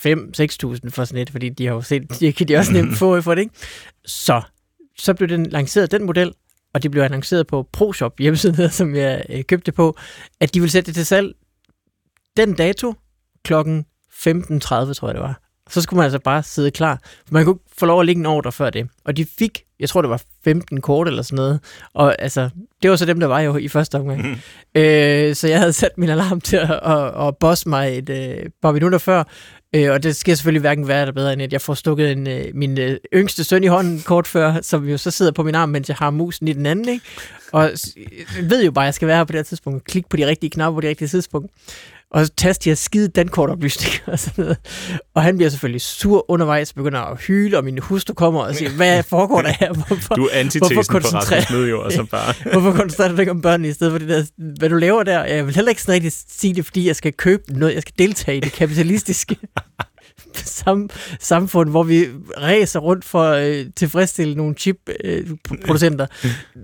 [0.83, 3.21] 5-6.000 for sådan et, fordi de har jo set, de kan de også nemt få
[3.21, 3.55] for det, ikke?
[4.05, 4.41] Så,
[4.97, 6.33] så blev den lanceret, den model,
[6.73, 9.97] og det blev annonceret på ProShop hjemmesiden, som jeg øh, købte på,
[10.39, 11.33] at de vil sætte det til salg
[12.37, 12.93] den dato
[13.43, 15.42] klokken 15.30, tror jeg det var.
[15.73, 16.99] Så skulle man altså bare sidde klar.
[17.03, 18.87] For man kunne ikke få lov at lægge en ordre før det.
[19.05, 21.59] Og de fik, jeg tror det var 15 kort eller sådan noget.
[21.93, 22.49] Og altså,
[22.81, 24.21] det var så dem, der var jo i første omgang.
[24.21, 24.81] Mm.
[24.81, 28.49] Øh, så jeg havde sat min alarm til at, at, at bosse mig et øh,
[28.61, 29.23] par minutter før.
[29.75, 32.27] Øh, og det skal selvfølgelig hverken være der bedre, end at jeg får stukket en,
[32.27, 35.55] øh, min øh, yngste søn i hånden kort før, som jo så sidder på min
[35.55, 36.89] arm, mens jeg har musen i den anden.
[36.89, 37.05] Ikke?
[37.51, 37.63] Og
[38.37, 39.83] jeg ved jo bare, at jeg skal være her på det her tidspunkt.
[39.83, 41.51] Klik på de rigtige knapper på det rigtige tidspunkt.
[42.13, 44.57] Og så taster jeg skide den kortoplysning og sådan noget.
[45.15, 48.71] Og han bliver selvfølgelig sur undervejs, begynder at hyle, og min hustru kommer og siger,
[48.71, 49.73] hvad foregår der her?
[49.73, 52.33] Hvorfor, Du er antitesen Hvorfor på Rasmus Nødjord, som bare...
[52.51, 54.23] hvorfor koncentrerer du dig om børnene i stedet for det der,
[54.59, 55.23] hvad du laver der?
[55.23, 57.93] Jeg vil heller ikke sådan rigtig sige det, fordi jeg skal købe noget, jeg skal
[57.97, 59.37] deltage i det kapitalistiske
[60.35, 60.89] sam,
[61.19, 62.07] samfund, hvor vi
[62.37, 66.05] ræser rundt for at øh, tilfredsstille nogle chip-producenter.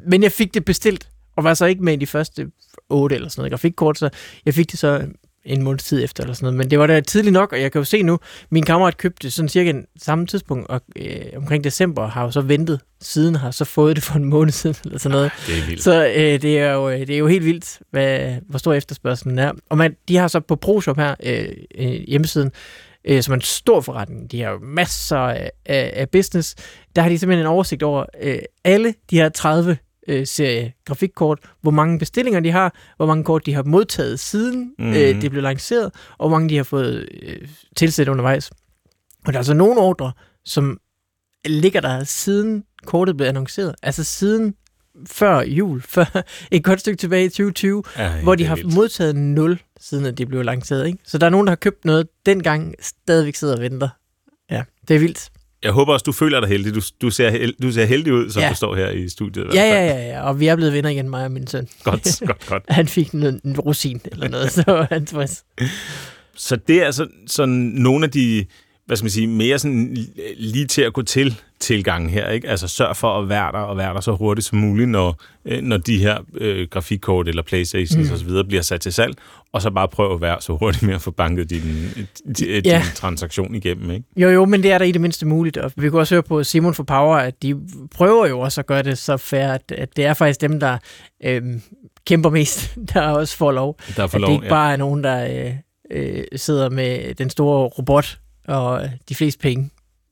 [0.08, 2.48] Men jeg fik det bestilt, og var så ikke med i de første
[2.90, 4.10] otte eller sådan noget grafikkort, så
[4.46, 5.08] jeg fik det så
[5.46, 6.58] en måneds tid efter eller sådan noget.
[6.58, 8.20] Men det var da tidligt nok, og jeg kan jo se nu,
[8.52, 12.80] min kammerat købte sådan cirka samme tidspunkt, og øh, omkring december har jo så ventet
[13.02, 15.32] siden, har så fået det for en måned siden, eller sådan noget.
[15.48, 15.84] Det er vildt.
[15.84, 19.52] Så øh, det, er jo, det er jo helt vildt, hvad, hvor stor efterspørgselen er.
[19.70, 22.52] Og man, de har så på ProShop her, øh, øh, hjemmesiden,
[23.06, 26.56] øh, som er en stor forretning, de har jo masser af, af, af business,
[26.96, 29.78] der har de simpelthen en oversigt over øh, alle de her 30
[30.08, 34.74] øh, serie grafikkort, hvor mange bestillinger de har, hvor mange kort de har modtaget siden
[34.78, 34.88] Mhm.
[34.88, 34.94] mm.
[34.94, 38.50] øh, det blev lanceret, og hvor mange de har fået øh, tilsat undervejs.
[39.26, 40.12] Og der er altså nogle ordre,
[40.46, 40.80] som
[41.46, 44.54] ligger der siden kortet blev annonceret, altså siden
[45.08, 48.74] før jul, før et godt stykke tilbage i 2020, Ej, hvor de har vildt.
[48.74, 50.88] modtaget 0, siden at det blev lanceret.
[50.88, 51.00] Ikke?
[51.06, 53.90] Så der er nogen, der har købt noget dengang, stadigvæk sidder og venter.
[54.52, 55.30] Ja, det er vildt.
[55.64, 56.76] Jeg håber også, du føler dig heldig.
[56.76, 58.50] Du, du, ser, du ser heldig ud, som Ja.
[58.50, 59.46] du står her i studiet.
[59.54, 61.68] i Ja, ja, ja, ja, og vi er blevet venner igen, mig og min søn.
[61.84, 62.64] Godt, godt, godt.
[62.70, 65.44] Han fik en, en rosin eller noget, så var han tilfreds.
[66.36, 68.46] Så det er altså sådan nogle af de,
[68.90, 69.98] hvad skal man sige, mere sådan
[70.38, 72.50] lige til at gå til tilgangen her, ikke?
[72.50, 75.62] Altså sørg for at være der, og være der så hurtigt som muligt, når, øh,
[75.62, 78.30] når de her øh, grafikkort eller Playstations mm.
[78.30, 79.16] videre bliver sat til salg,
[79.54, 81.62] og så bare prøv at være så hurtigt med at få banket din,
[82.26, 82.84] din, din Ja.
[82.96, 84.06] transaktion igennem, ikke?
[84.18, 86.24] Jo, jo, men det er der i det mindste muligt, og vi kan også høre
[86.24, 87.56] på Simon for Power, at de
[87.96, 90.78] prøver jo også at gøre det så fair, at, at det er faktisk dem, der
[91.24, 91.62] øhm,
[92.06, 93.80] kæmper mest, der også får lov.
[93.96, 95.54] Der får at det ikke bare er nogen, der øh,
[95.92, 98.20] øh, sidder med den store robot
[98.50, 99.70] og øh, de fleste penge.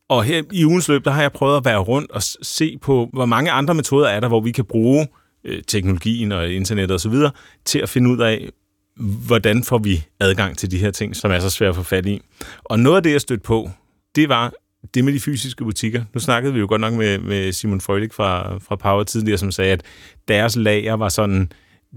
[0.09, 3.09] Og her i ugens løb, der har jeg prøvet at være rundt og se på,
[3.13, 5.07] hvor mange andre metoder er der, hvor vi kan bruge
[5.43, 7.13] øh, teknologien og internettet osv.
[7.65, 8.49] til at finde ud af,
[9.27, 12.05] hvordan får vi adgang til de her ting, som er så svære at få fat
[12.05, 12.21] i.
[12.63, 13.69] Og noget af det, jeg stødte på,
[14.15, 14.53] det var
[14.93, 16.03] det med de fysiske butikker.
[16.13, 19.51] Nu snakkede vi jo godt nok med, med Simon Frølich fra, fra Power tidligere, som
[19.51, 19.83] sagde, at
[20.27, 21.51] deres lager var sådan,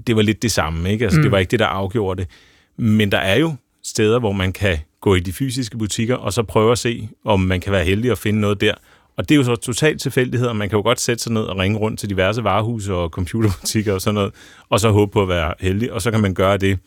[0.07, 1.05] det var lidt det samme, ikke?
[1.05, 1.23] Altså, mm.
[1.23, 2.31] det var ikke det, der afgjorde det.
[2.79, 6.43] Men der er jo steder, hvor man kan gå i de fysiske butikker, og så
[6.43, 8.75] prøve at se, om man kan være heldig at finde noget der.
[9.17, 11.43] Og det er jo så totalt tilfældighed, og man kan jo godt sætte sig ned
[11.43, 14.33] og ringe rundt til diverse varehuse og computerbutikker og sådan noget,
[14.69, 16.79] og så håbe på at være heldig, og så kan man gøre det,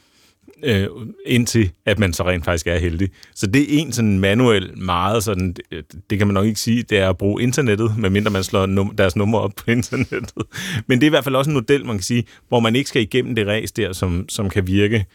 [0.64, 0.88] øh,
[1.26, 3.09] indtil at man så rent faktisk er heldig.
[3.36, 6.84] Så det er en sådan manuel meget sådan, det, det kan man nok ikke sige,
[6.84, 10.43] det er at bruge internettet, medmindre man slår num- deres nummer op på internettet.
[10.88, 12.89] Men det er i hvert fald også en model, man kan sige, hvor man ikke
[12.89, 15.05] skal igennem det ræs der, som, som kan virke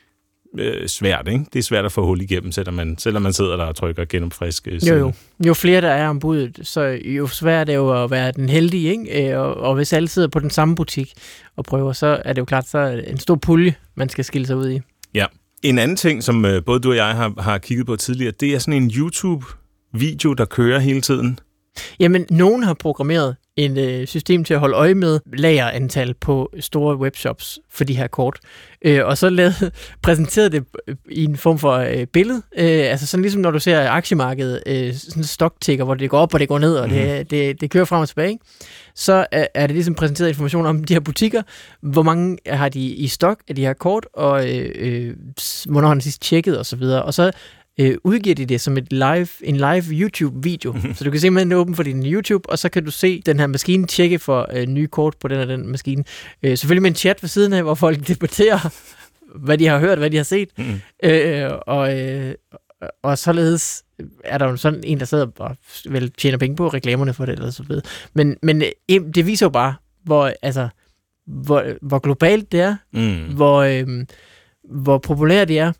[0.58, 1.28] øh, svært.
[1.28, 1.44] Ikke?
[1.52, 4.04] Det er svært at få hul igennem, selvom man, selvom man sidder der og trykker
[4.04, 4.30] gennem.
[4.42, 5.12] Øh, Jo, jo.
[5.46, 8.90] Jo flere der er ombud, så jo sværere er det jo at være den heldige,
[8.90, 9.30] ikke?
[9.32, 11.12] Øh, Og, og hvis alle sidder på den samme butik
[11.56, 14.24] og prøver, så er det jo klart, så er det en stor pulje, man skal
[14.24, 14.80] skille sig ud i.
[15.14, 15.26] Ja.
[15.62, 18.54] En anden ting, som øh, både du og jeg har, har kigget på tidligere, det
[18.54, 21.38] er sådan en YouTube-video, der kører hele tiden.
[22.00, 26.96] Jamen, nogen har programmeret et øh, system til at holde øje med lagerantal på store
[26.96, 28.38] webshops for de her kort.
[28.82, 32.42] Øh, og så lavet, præsenteret det øh, i en form for øh, billede.
[32.58, 36.18] Øh, altså sådan ligesom når du ser aktiemarkedet, øh, sådan en stockticker, hvor det går
[36.18, 38.30] op og det går ned, og det, det, det kører frem og tilbage.
[38.30, 38.44] Ikke?
[38.94, 41.42] Så er, er det ligesom præsenteret information om de her butikker.
[41.80, 45.14] Hvor mange har de i stok af de her kort, og øh, øh,
[45.68, 46.82] hvornår har den sidst tjekket osv.
[46.82, 47.32] Og så
[47.78, 50.76] øh, udgiver de det som et live, en live YouTube-video.
[50.94, 53.46] så du kan simpelthen åbne for din YouTube, og så kan du se den her
[53.46, 56.04] maskine tjekke for øh, nye kort på den og den maskine.
[56.42, 58.74] Øh, selvfølgelig med en chat ved siden af, hvor folk debatterer,
[59.38, 60.48] hvad de har hørt, hvad de har set.
[60.58, 60.80] Mm.
[61.04, 62.34] Øh, og, øh,
[63.02, 63.82] og således
[64.24, 65.56] er der jo sådan en, der sidder og
[65.88, 67.82] vel tjener penge på reklamerne for det, eller så videre.
[68.14, 69.74] Men, men øh, det viser jo bare,
[70.04, 70.68] hvor, altså,
[71.26, 73.34] hvor, hvor globalt det er, Mm.
[73.34, 74.06] hvor, øhm,
[74.70, 75.72] hvor populære de er.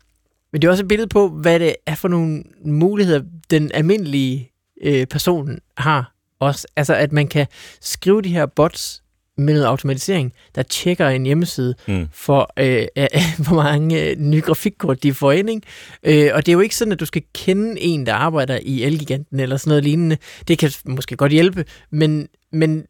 [0.51, 4.51] Men det er også et billede på, hvad det er for nogle muligheder, den almindelige
[4.83, 6.67] øh, person har også.
[6.75, 7.47] Altså, at man kan
[7.81, 9.03] skrive de her bots
[9.37, 12.07] med noget automatisering, der tjekker en hjemmeside Mm.
[12.11, 13.07] for, øh, øh,
[13.47, 15.49] hvor mange øh, nye grafikkort de får ind.
[15.49, 16.27] Ikke?
[16.27, 18.83] Øh, og det er jo ikke sådan, at du skal kende en, der arbejder i
[18.83, 20.17] Elgiganten eller sådan noget lignende.
[20.47, 22.85] Det kan måske godt hjælpe, men, men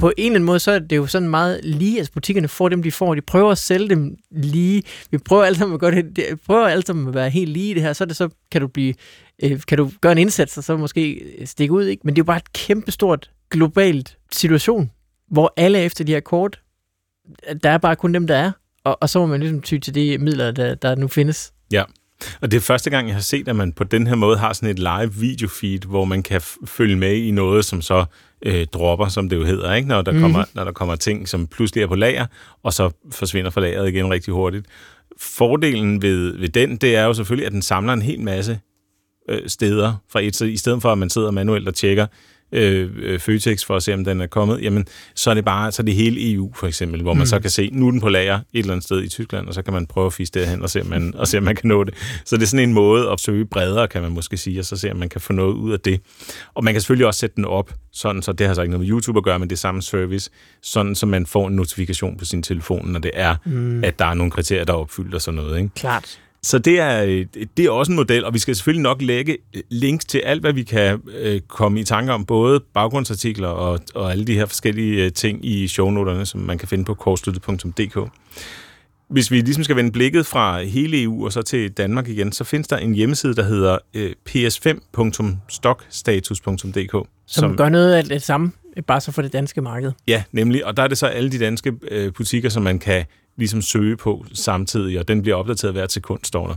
[0.00, 2.68] på en eller anden måde, så er det jo sådan meget lige, altså butikkerne får
[2.68, 4.82] dem, de får, de prøver at sælge dem lige.
[5.10, 7.74] Vi prøver alle sammen at, gøre det, prøver alle sammen at være helt lige i
[7.74, 8.94] det her, så det så, kan du blive,
[9.42, 12.00] øh, kan du gøre en indsats, og så måske øh, stikke ud, ikke?
[12.04, 14.90] Men det er jo bare et kæmpestort globalt situation,
[15.30, 16.60] hvor alle er efter de her kort,
[17.62, 18.52] der er bare kun dem, der er,
[18.84, 21.52] og, og så må man ligesom ty til de midler, der, der nu findes.
[21.72, 21.82] Ja.
[22.40, 24.52] Og det er første gang, jeg har set, at man på den her måde har
[24.52, 28.04] sådan et live videofeed, hvor man kan følge med i noget, som så
[28.46, 29.88] øh, dropper, som det jo hedder, ikke?
[29.88, 30.20] Når, der mm.
[30.20, 32.26] kommer, når der kommer ting, som pludselig er på lager,
[32.62, 34.66] og så forsvinder fra lageret igen rigtig hurtigt.
[35.20, 38.60] Fordelen ved, ved den, det er jo selvfølgelig, at den samler en hel masse
[39.28, 42.06] øh, steder fra et, så i stedet for, at man sidder manuelt og tjekker
[42.52, 45.72] øh, øh, Føtex for at se, om den er kommet, jamen, så er det bare
[45.72, 47.26] så er det hele EU for eksempel, hvor man mm.
[47.26, 49.54] så kan se, nu er den på lager et eller andet sted i Tyskland, og
[49.54, 51.56] så kan man prøve at fiske derhen og se, om man, og se, om man
[51.56, 51.94] kan nå det.
[52.24, 54.76] Så det er sådan en måde at søge bredere, kan man måske sige, og så
[54.76, 56.00] se, om man kan få noget ud af det.
[56.54, 58.86] Og man kan selvfølgelig også sætte den op, sådan, så det har så ikke noget
[58.86, 60.30] med YouTube at gøre, men det er samme service,
[60.62, 63.84] sådan så man får en notifikation på sin telefon, når det er, mm.
[63.84, 65.58] at der er nogle kriterier, der er opfyldt og sådan noget.
[65.58, 65.70] Ikke?
[65.74, 66.20] Klart.
[66.42, 67.24] Så det er,
[67.56, 69.38] det er også en model, og vi skal selvfølgelig nok lægge
[69.70, 74.12] links til alt, hvad vi kan øh, komme i tanke om, både baggrundsartikler og, og
[74.12, 77.98] alle de her forskellige øh, ting i shownoterne, som man kan finde på kortsluttet.dk.
[79.10, 82.44] Hvis vi ligesom skal vende blikket fra hele EU og så til Danmark igen, så
[82.44, 86.92] findes der en hjemmeside, der hedder øh, ps5.stockstatus.dk.
[86.92, 88.52] Som, som gør noget af det samme,
[88.86, 89.92] bare så for det danske marked.
[90.08, 90.66] Ja, nemlig.
[90.66, 93.04] Og der er det så alle de danske øh, butikker, som man kan
[93.40, 96.54] ligesom søge på samtidig, og den bliver opdateret hver sekund, står der.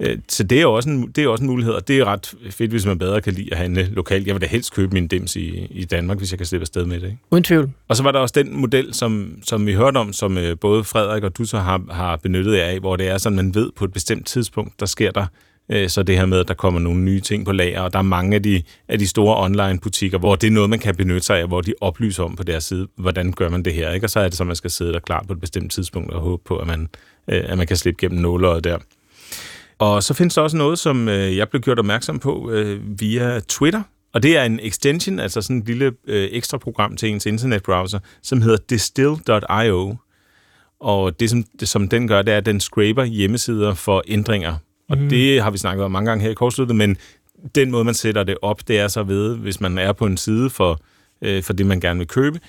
[0.00, 2.34] Øh, så det er, også en, det er også en mulighed, og det er ret
[2.50, 4.26] fedt, hvis man bedre kan lide at handle lokalt.
[4.26, 6.84] Jeg vil da helst købe min dims i, i Danmark, hvis jeg kan slippe afsted
[6.84, 7.06] med det.
[7.06, 7.18] Ikke?
[7.30, 7.70] Uden tvivl.
[7.88, 10.84] Og så var der også den model, som, som vi hørte om, som øh, både
[10.84, 13.84] Frederik og du så har, har benyttet af, hvor det er sådan, man ved på
[13.84, 15.26] et bestemt tidspunkt, der sker der
[15.68, 17.98] Øh, så det her med, at der kommer nogle nye ting på lager, og der
[17.98, 21.26] er mange af de, af de store online-butikker, hvor det er noget, man kan benytte
[21.26, 24.06] sig af, hvor de oplyser om på deres side, hvordan gør man det her, ikke?
[24.06, 26.20] og så er det så, man skal sidde der klar på et bestemt tidspunkt og
[26.20, 26.88] håbe på, at man,
[27.28, 28.78] øh, at man kan slippe gennem nåløjet der.
[29.78, 32.52] Og så findes der også noget, som øh, jeg blev gjort opmærksom på
[32.98, 33.82] via Twitter,
[34.14, 38.42] og det er en extension, altså sådan et lille ekstra program til ens internetbrowser, som
[38.42, 39.96] hedder distill.io.
[40.80, 44.56] Og det som, det, som den gør, det er, at den scraper hjemmesider for ændringer
[44.92, 45.08] og mm.
[45.08, 46.96] det har vi snakket om mange gange her i kortsluttet, men
[47.54, 50.16] den måde, man sætter det op, det er så ved, hvis man er på en
[50.16, 50.80] side for,
[51.22, 52.40] øh, for det, man gerne vil købe,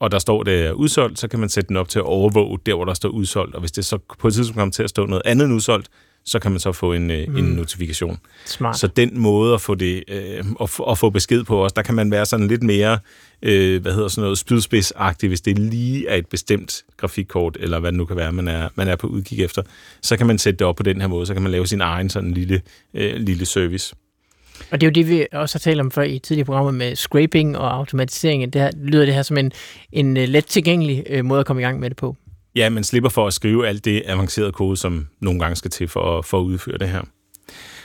[0.00, 2.58] og der står, det er udsolgt, så kan man sætte den op til at overvåge
[2.66, 3.54] der, hvor der står udsolgt.
[3.54, 5.88] Og hvis det så på et tidspunkt kommer til at stå noget andet udsolgt,
[6.28, 7.36] så kan man så få en, mm.
[7.36, 8.18] en notifikation.
[8.46, 8.78] Smart.
[8.78, 11.94] Så den måde at få, det, øh, at, at få besked på os, der kan
[11.94, 12.98] man være sådan lidt mere,
[13.42, 17.92] øh, hvad hedder sådan noget, spydspidsagtig, hvis det lige er et bestemt grafikkort, eller hvad
[17.92, 19.62] det nu kan være, man er, man er på udkig efter.
[20.02, 21.80] Så kan man sætte det op på den her måde, så kan man lave sin
[21.80, 22.62] egen sådan lille,
[22.94, 23.94] øh, lille service.
[24.70, 26.96] Og det er jo det, vi også har talt om før i tidligere programmer med
[26.96, 28.52] scraping og automatisering.
[28.52, 29.52] Det her, lyder det her som en,
[29.92, 32.16] en øh, let tilgængelig øh, måde at komme i gang med det på.
[32.58, 35.88] Ja, man slipper for at skrive alt det avancerede kode, som nogle gange skal til
[35.88, 37.02] for at, for at udføre det her.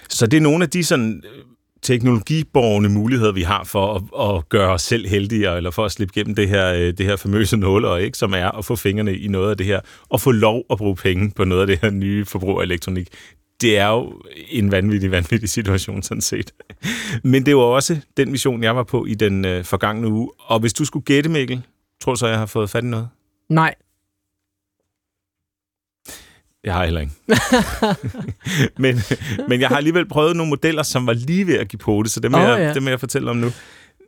[0.10, 1.44] Så det er nogle af de sådan øh,
[1.82, 6.14] teknologiborgende muligheder, vi har for at, at gøre os selv heldigere, eller for at slippe
[6.14, 8.18] gennem det her, øh, det her famøse nåler, ikke?
[8.18, 10.96] som er at få fingrene i noget af det her, og få lov at bruge
[10.96, 13.08] penge på noget af det her nye forbrug af elektronik.
[13.62, 16.52] Det er jo en vanvittig, vanvittig situation, sådan set.
[17.24, 20.30] Men det var også den mission, jeg var på i den øh, forgangne uge.
[20.40, 21.62] Og hvis du skulle gætte, Mikkel,
[22.02, 23.10] tror du så, jeg har fået fat i noget?
[23.50, 23.76] Nej,
[26.64, 27.14] jeg har heller ikke.
[28.84, 28.99] men,
[29.49, 32.11] men jeg har alligevel prøvet nogle modeller, som var lige ved at give på det,
[32.11, 32.89] så det må, oh, jeg, ja.
[32.89, 33.51] jeg fortælle om nu.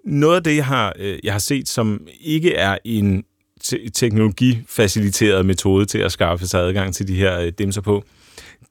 [0.06, 3.24] Noget af det, jeg har, øh, jeg har set, som ikke er en
[3.64, 8.04] te- teknologifaciliteret metode til at skaffe sig adgang til de her øh, dimser på,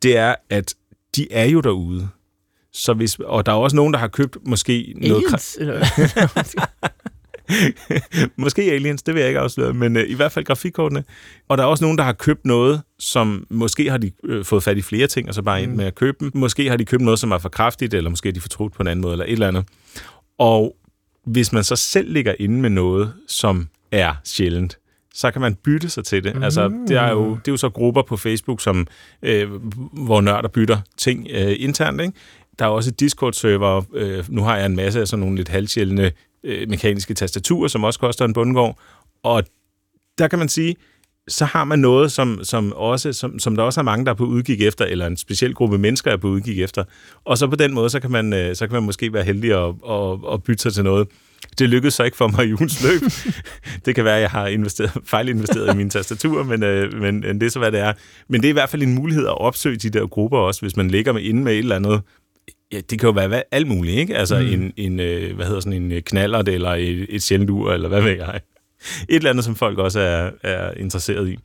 [0.02, 0.74] det er, at
[1.16, 2.08] de er jo derude.
[2.72, 5.24] Så hvis, og der er også nogen, der har købt måske noget...
[5.24, 5.58] Aliens,
[8.36, 11.04] Måske aliens, det vil jeg ikke afsløre, men øh, i hvert fald grafikkortene.
[11.48, 14.62] Og der er også nogen, der har købt noget, som måske har de øh, fået
[14.62, 15.76] fat i flere ting, og så bare ind mm.
[15.76, 16.30] med at købe dem.
[16.34, 18.82] Måske har de købt noget, som er for kraftigt, eller måske er de fortrudt på
[18.82, 19.64] en anden måde, eller et eller andet.
[20.38, 20.76] Og
[21.26, 24.78] hvis man så selv ligger inde med noget, som er sjældent,
[25.14, 26.36] så kan man bytte sig til det.
[26.36, 26.42] Mm.
[26.42, 28.86] Altså, det er, jo, det er jo så grupper på Facebook, som,
[29.22, 29.50] øh,
[29.92, 32.00] hvor nørder bytter ting øh, internt.
[32.00, 32.12] Ikke?
[32.58, 33.82] Der er også Discord-server.
[33.94, 36.12] Øh, nu har jeg en masse af sådan nogle lidt halvsjældne
[36.44, 38.78] øh, mekaniske tastaturer, som også koster en bundgård.
[39.22, 39.44] Og
[40.18, 40.76] der kan man sige,
[41.28, 44.14] så har man noget, som, som, også, som, som der også er mange, der er
[44.14, 46.84] på udkig efter, eller en speciel gruppe mennesker er på udkig efter.
[47.24, 49.52] Og så på den måde, så kan man, øh, så kan man måske være heldig
[49.52, 51.08] at, at, at bytte sig til noget.
[51.58, 53.00] Det lykkedes så ikke for mig i ugens løb.
[53.84, 57.42] det kan være, at jeg har investeret, fejlinvesteret i mine tastaturer, men, øh, men det
[57.42, 57.92] er så, hvad det er.
[58.28, 60.76] Men det er i hvert fald en mulighed at opsøge de der grupper også, hvis
[60.76, 62.02] man ligger med inde med et eller andet
[62.74, 64.16] Ja, det kan jo være alt muligt, ikke?
[64.16, 64.46] Altså mm.
[64.46, 67.88] en, en, øh, hvad hedder sådan en øh, knallert, eller et, et sjældent ur, eller
[67.88, 68.40] hvad ved jeg.
[69.08, 71.38] Et eller andet, som folk også er, er interesseret i.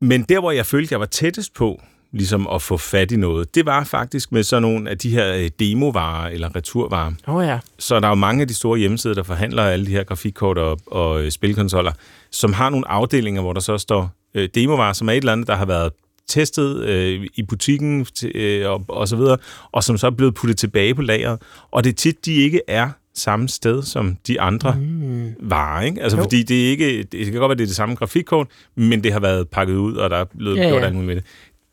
[0.00, 1.82] Men der, hvor jeg følte, jeg var tættest på,
[2.12, 5.34] ligesom at få fat i noget, det var faktisk med sådan nogle af de her
[5.34, 7.12] øh, demovarer eller returvarer.
[7.26, 7.58] Oh ja.
[7.78, 10.58] Så der er jo mange af de store hjemmesider, der forhandler alle de her grafikkort
[10.58, 11.92] og, og spilkonsoller,
[12.30, 15.46] som har nogle afdelinger, hvor der så står øh, demovarer, som er et eller andet,
[15.46, 15.92] der har været
[16.28, 19.36] testet øh, i butikken øh, og, og så videre,
[19.72, 21.42] og som så er blevet puttet tilbage på lageret.
[21.70, 25.32] Og det er tit, de ikke er samme sted som de andre mm.
[25.40, 26.02] varer, ikke?
[26.02, 26.22] Altså, jo.
[26.22, 29.12] fordi det er ikke, det kan godt være, det er det samme grafikkort, men det
[29.12, 30.86] har været pakket ud, og der er blevet ja, gjort ja.
[30.86, 31.24] alt muligt med det.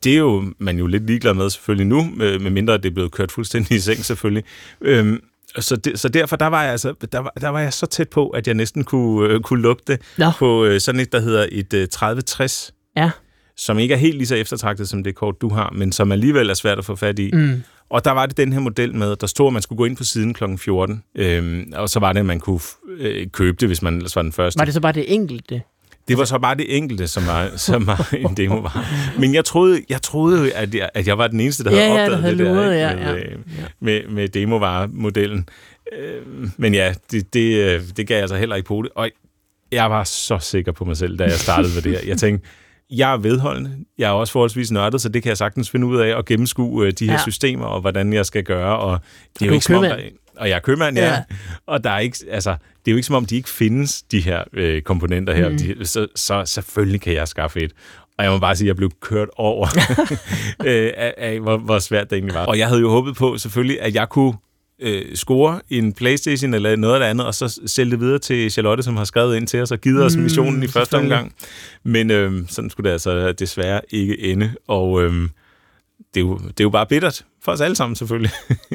[0.04, 2.94] Det er jo man jo lidt ligeglad med selvfølgelig nu, med, med mindre det er
[2.94, 4.44] blevet kørt fuldstændig i seng selvfølgelig.
[4.80, 5.20] Øhm,
[5.58, 8.08] så, det, så derfor der var, jeg altså, der, var, der var jeg så tæt
[8.08, 10.30] på, at jeg næsten kunne, øh, kunne lugte Nå.
[10.38, 13.10] på øh, sådan et, der hedder et øh, 3060, Ja.
[13.56, 16.50] Som ikke er helt lige så eftertragtet som det kort, du har, men som alligevel
[16.50, 17.30] er svært at få fat i.
[17.32, 17.62] Mm.
[17.90, 19.96] Og der var det den her model med, der stod, at man skulle gå ind
[19.96, 20.44] på siden kl.
[20.58, 22.60] 14, øhm, og så var det, at man kunne
[22.98, 24.58] øh, købe det, hvis man ellers var den første.
[24.58, 25.62] Var det så bare det enkelte?
[26.08, 28.86] Det var så bare det enkelte, som var, som var en demo var.
[29.18, 31.94] Men jeg troede, jeg troede at jeg, at jeg var den eneste, der Ja, havde
[31.94, 32.86] ja, opdaget der havde det der luret, ikke?
[32.86, 33.32] ja, med, ja.
[33.32, 33.38] øh,
[33.80, 35.48] med, med demovaremodellen.
[35.98, 36.22] Øh,
[36.56, 38.90] men ja, det, det, øh, det gav altså heller ikke på det.
[38.94, 39.10] Og
[39.72, 42.00] jeg var så sikker på mig selv, da jeg startede med det her.
[42.06, 42.48] Jeg tænkte,
[42.92, 43.70] jeg er vedholdende.
[43.98, 46.86] Jeg er også forholdsvis nørdet, så det kan jeg sagtens finde ud af at gennemskue
[46.86, 47.18] øh, de her Ja.
[47.22, 48.78] systemer, og hvordan jeg skal gøre.
[48.78, 48.98] Og
[49.38, 50.12] det er jo ikke som om, der, købmand.
[50.36, 51.06] og jeg er købmand, ja.
[51.12, 51.22] Ja.
[51.66, 54.20] Og der er ikke, altså, det er jo ikke som om, de ikke findes, de
[54.20, 55.48] her øh, komponenter her.
[55.48, 55.58] Mm.
[55.58, 57.72] De, så, så selvfølgelig kan jeg skaffe et.
[58.18, 59.66] Og jeg må bare sige, at jeg blev kørt over
[60.66, 62.46] øh, af, af hvor, hvor svært det egentlig var.
[62.46, 64.34] Og jeg havde jo håbet på selvfølgelig, at jeg kunne
[64.82, 68.82] øh, score en Playstation eller noget det andet, og så sælge det videre til Charlotte,
[68.82, 71.34] som har skrevet ind til os og givet os Mm, missionen i første omgang.
[71.84, 74.50] Men øh, sådan skulle det altså desværre ikke ende.
[74.68, 75.12] Og øh,
[76.14, 78.30] det, er jo, det er jo bare bittert for os alle sammen selvfølgelig.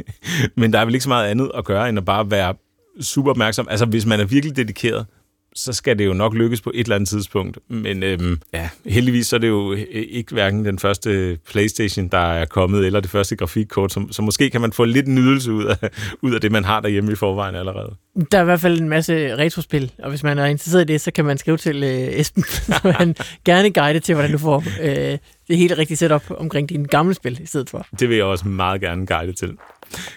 [0.57, 2.53] Men der er vel ikke så meget andet at gøre, end at bare være
[3.01, 3.67] super opmærksom.
[3.69, 5.05] Altså, hvis man er virkelig dedikeret,
[5.57, 7.57] så skal det jo nok lykkes på et eller andet tidspunkt.
[7.67, 12.45] Men øhm, ja, heldigvis så er det jo ikke hverken den første Playstation, der er
[12.45, 15.89] kommet, eller det første grafikkort, så, så måske kan man få lidt nydelse ud af,
[16.21, 17.95] ud af det, man har derhjemme i forvejen allerede.
[18.31, 21.01] Der er i hvert fald en masse retrospil, og hvis man er interesseret i det,
[21.01, 24.63] så kan man skrive til øh, Esben, så han gerne guide til, hvordan du får
[24.81, 27.87] øh, det helt rigtige setup omkring dine gamle spil i stedet for.
[27.99, 29.57] Det vil jeg også meget gerne guide til.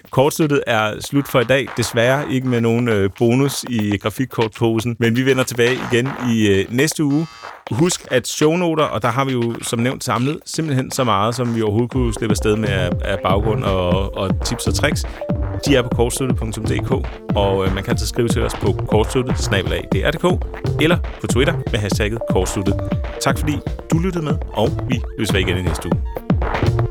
[0.09, 1.67] Kortsluttet er slut for i dag.
[1.77, 6.65] Desværre ikke med nogen øh, bonus i grafikkortposen, men vi vender tilbage igen i øh,
[6.69, 7.27] næste uge.
[7.71, 11.55] Husk at shownoter, og der har vi jo som nævnt samlet simpelthen så meget, som
[11.55, 15.05] vi overhovedet kunne slippe afsted med af, baggrund og, og tips og tricks.
[15.65, 16.91] De er på kortsluttet.dk,
[17.35, 19.35] og øh, man kan altså skrive til os på kortsluttet
[20.81, 22.75] eller på Twitter med hashtagget kortsluttet.
[23.21, 23.53] Tak fordi
[23.91, 26.90] du lyttede med, og vi løser igen i næste uge.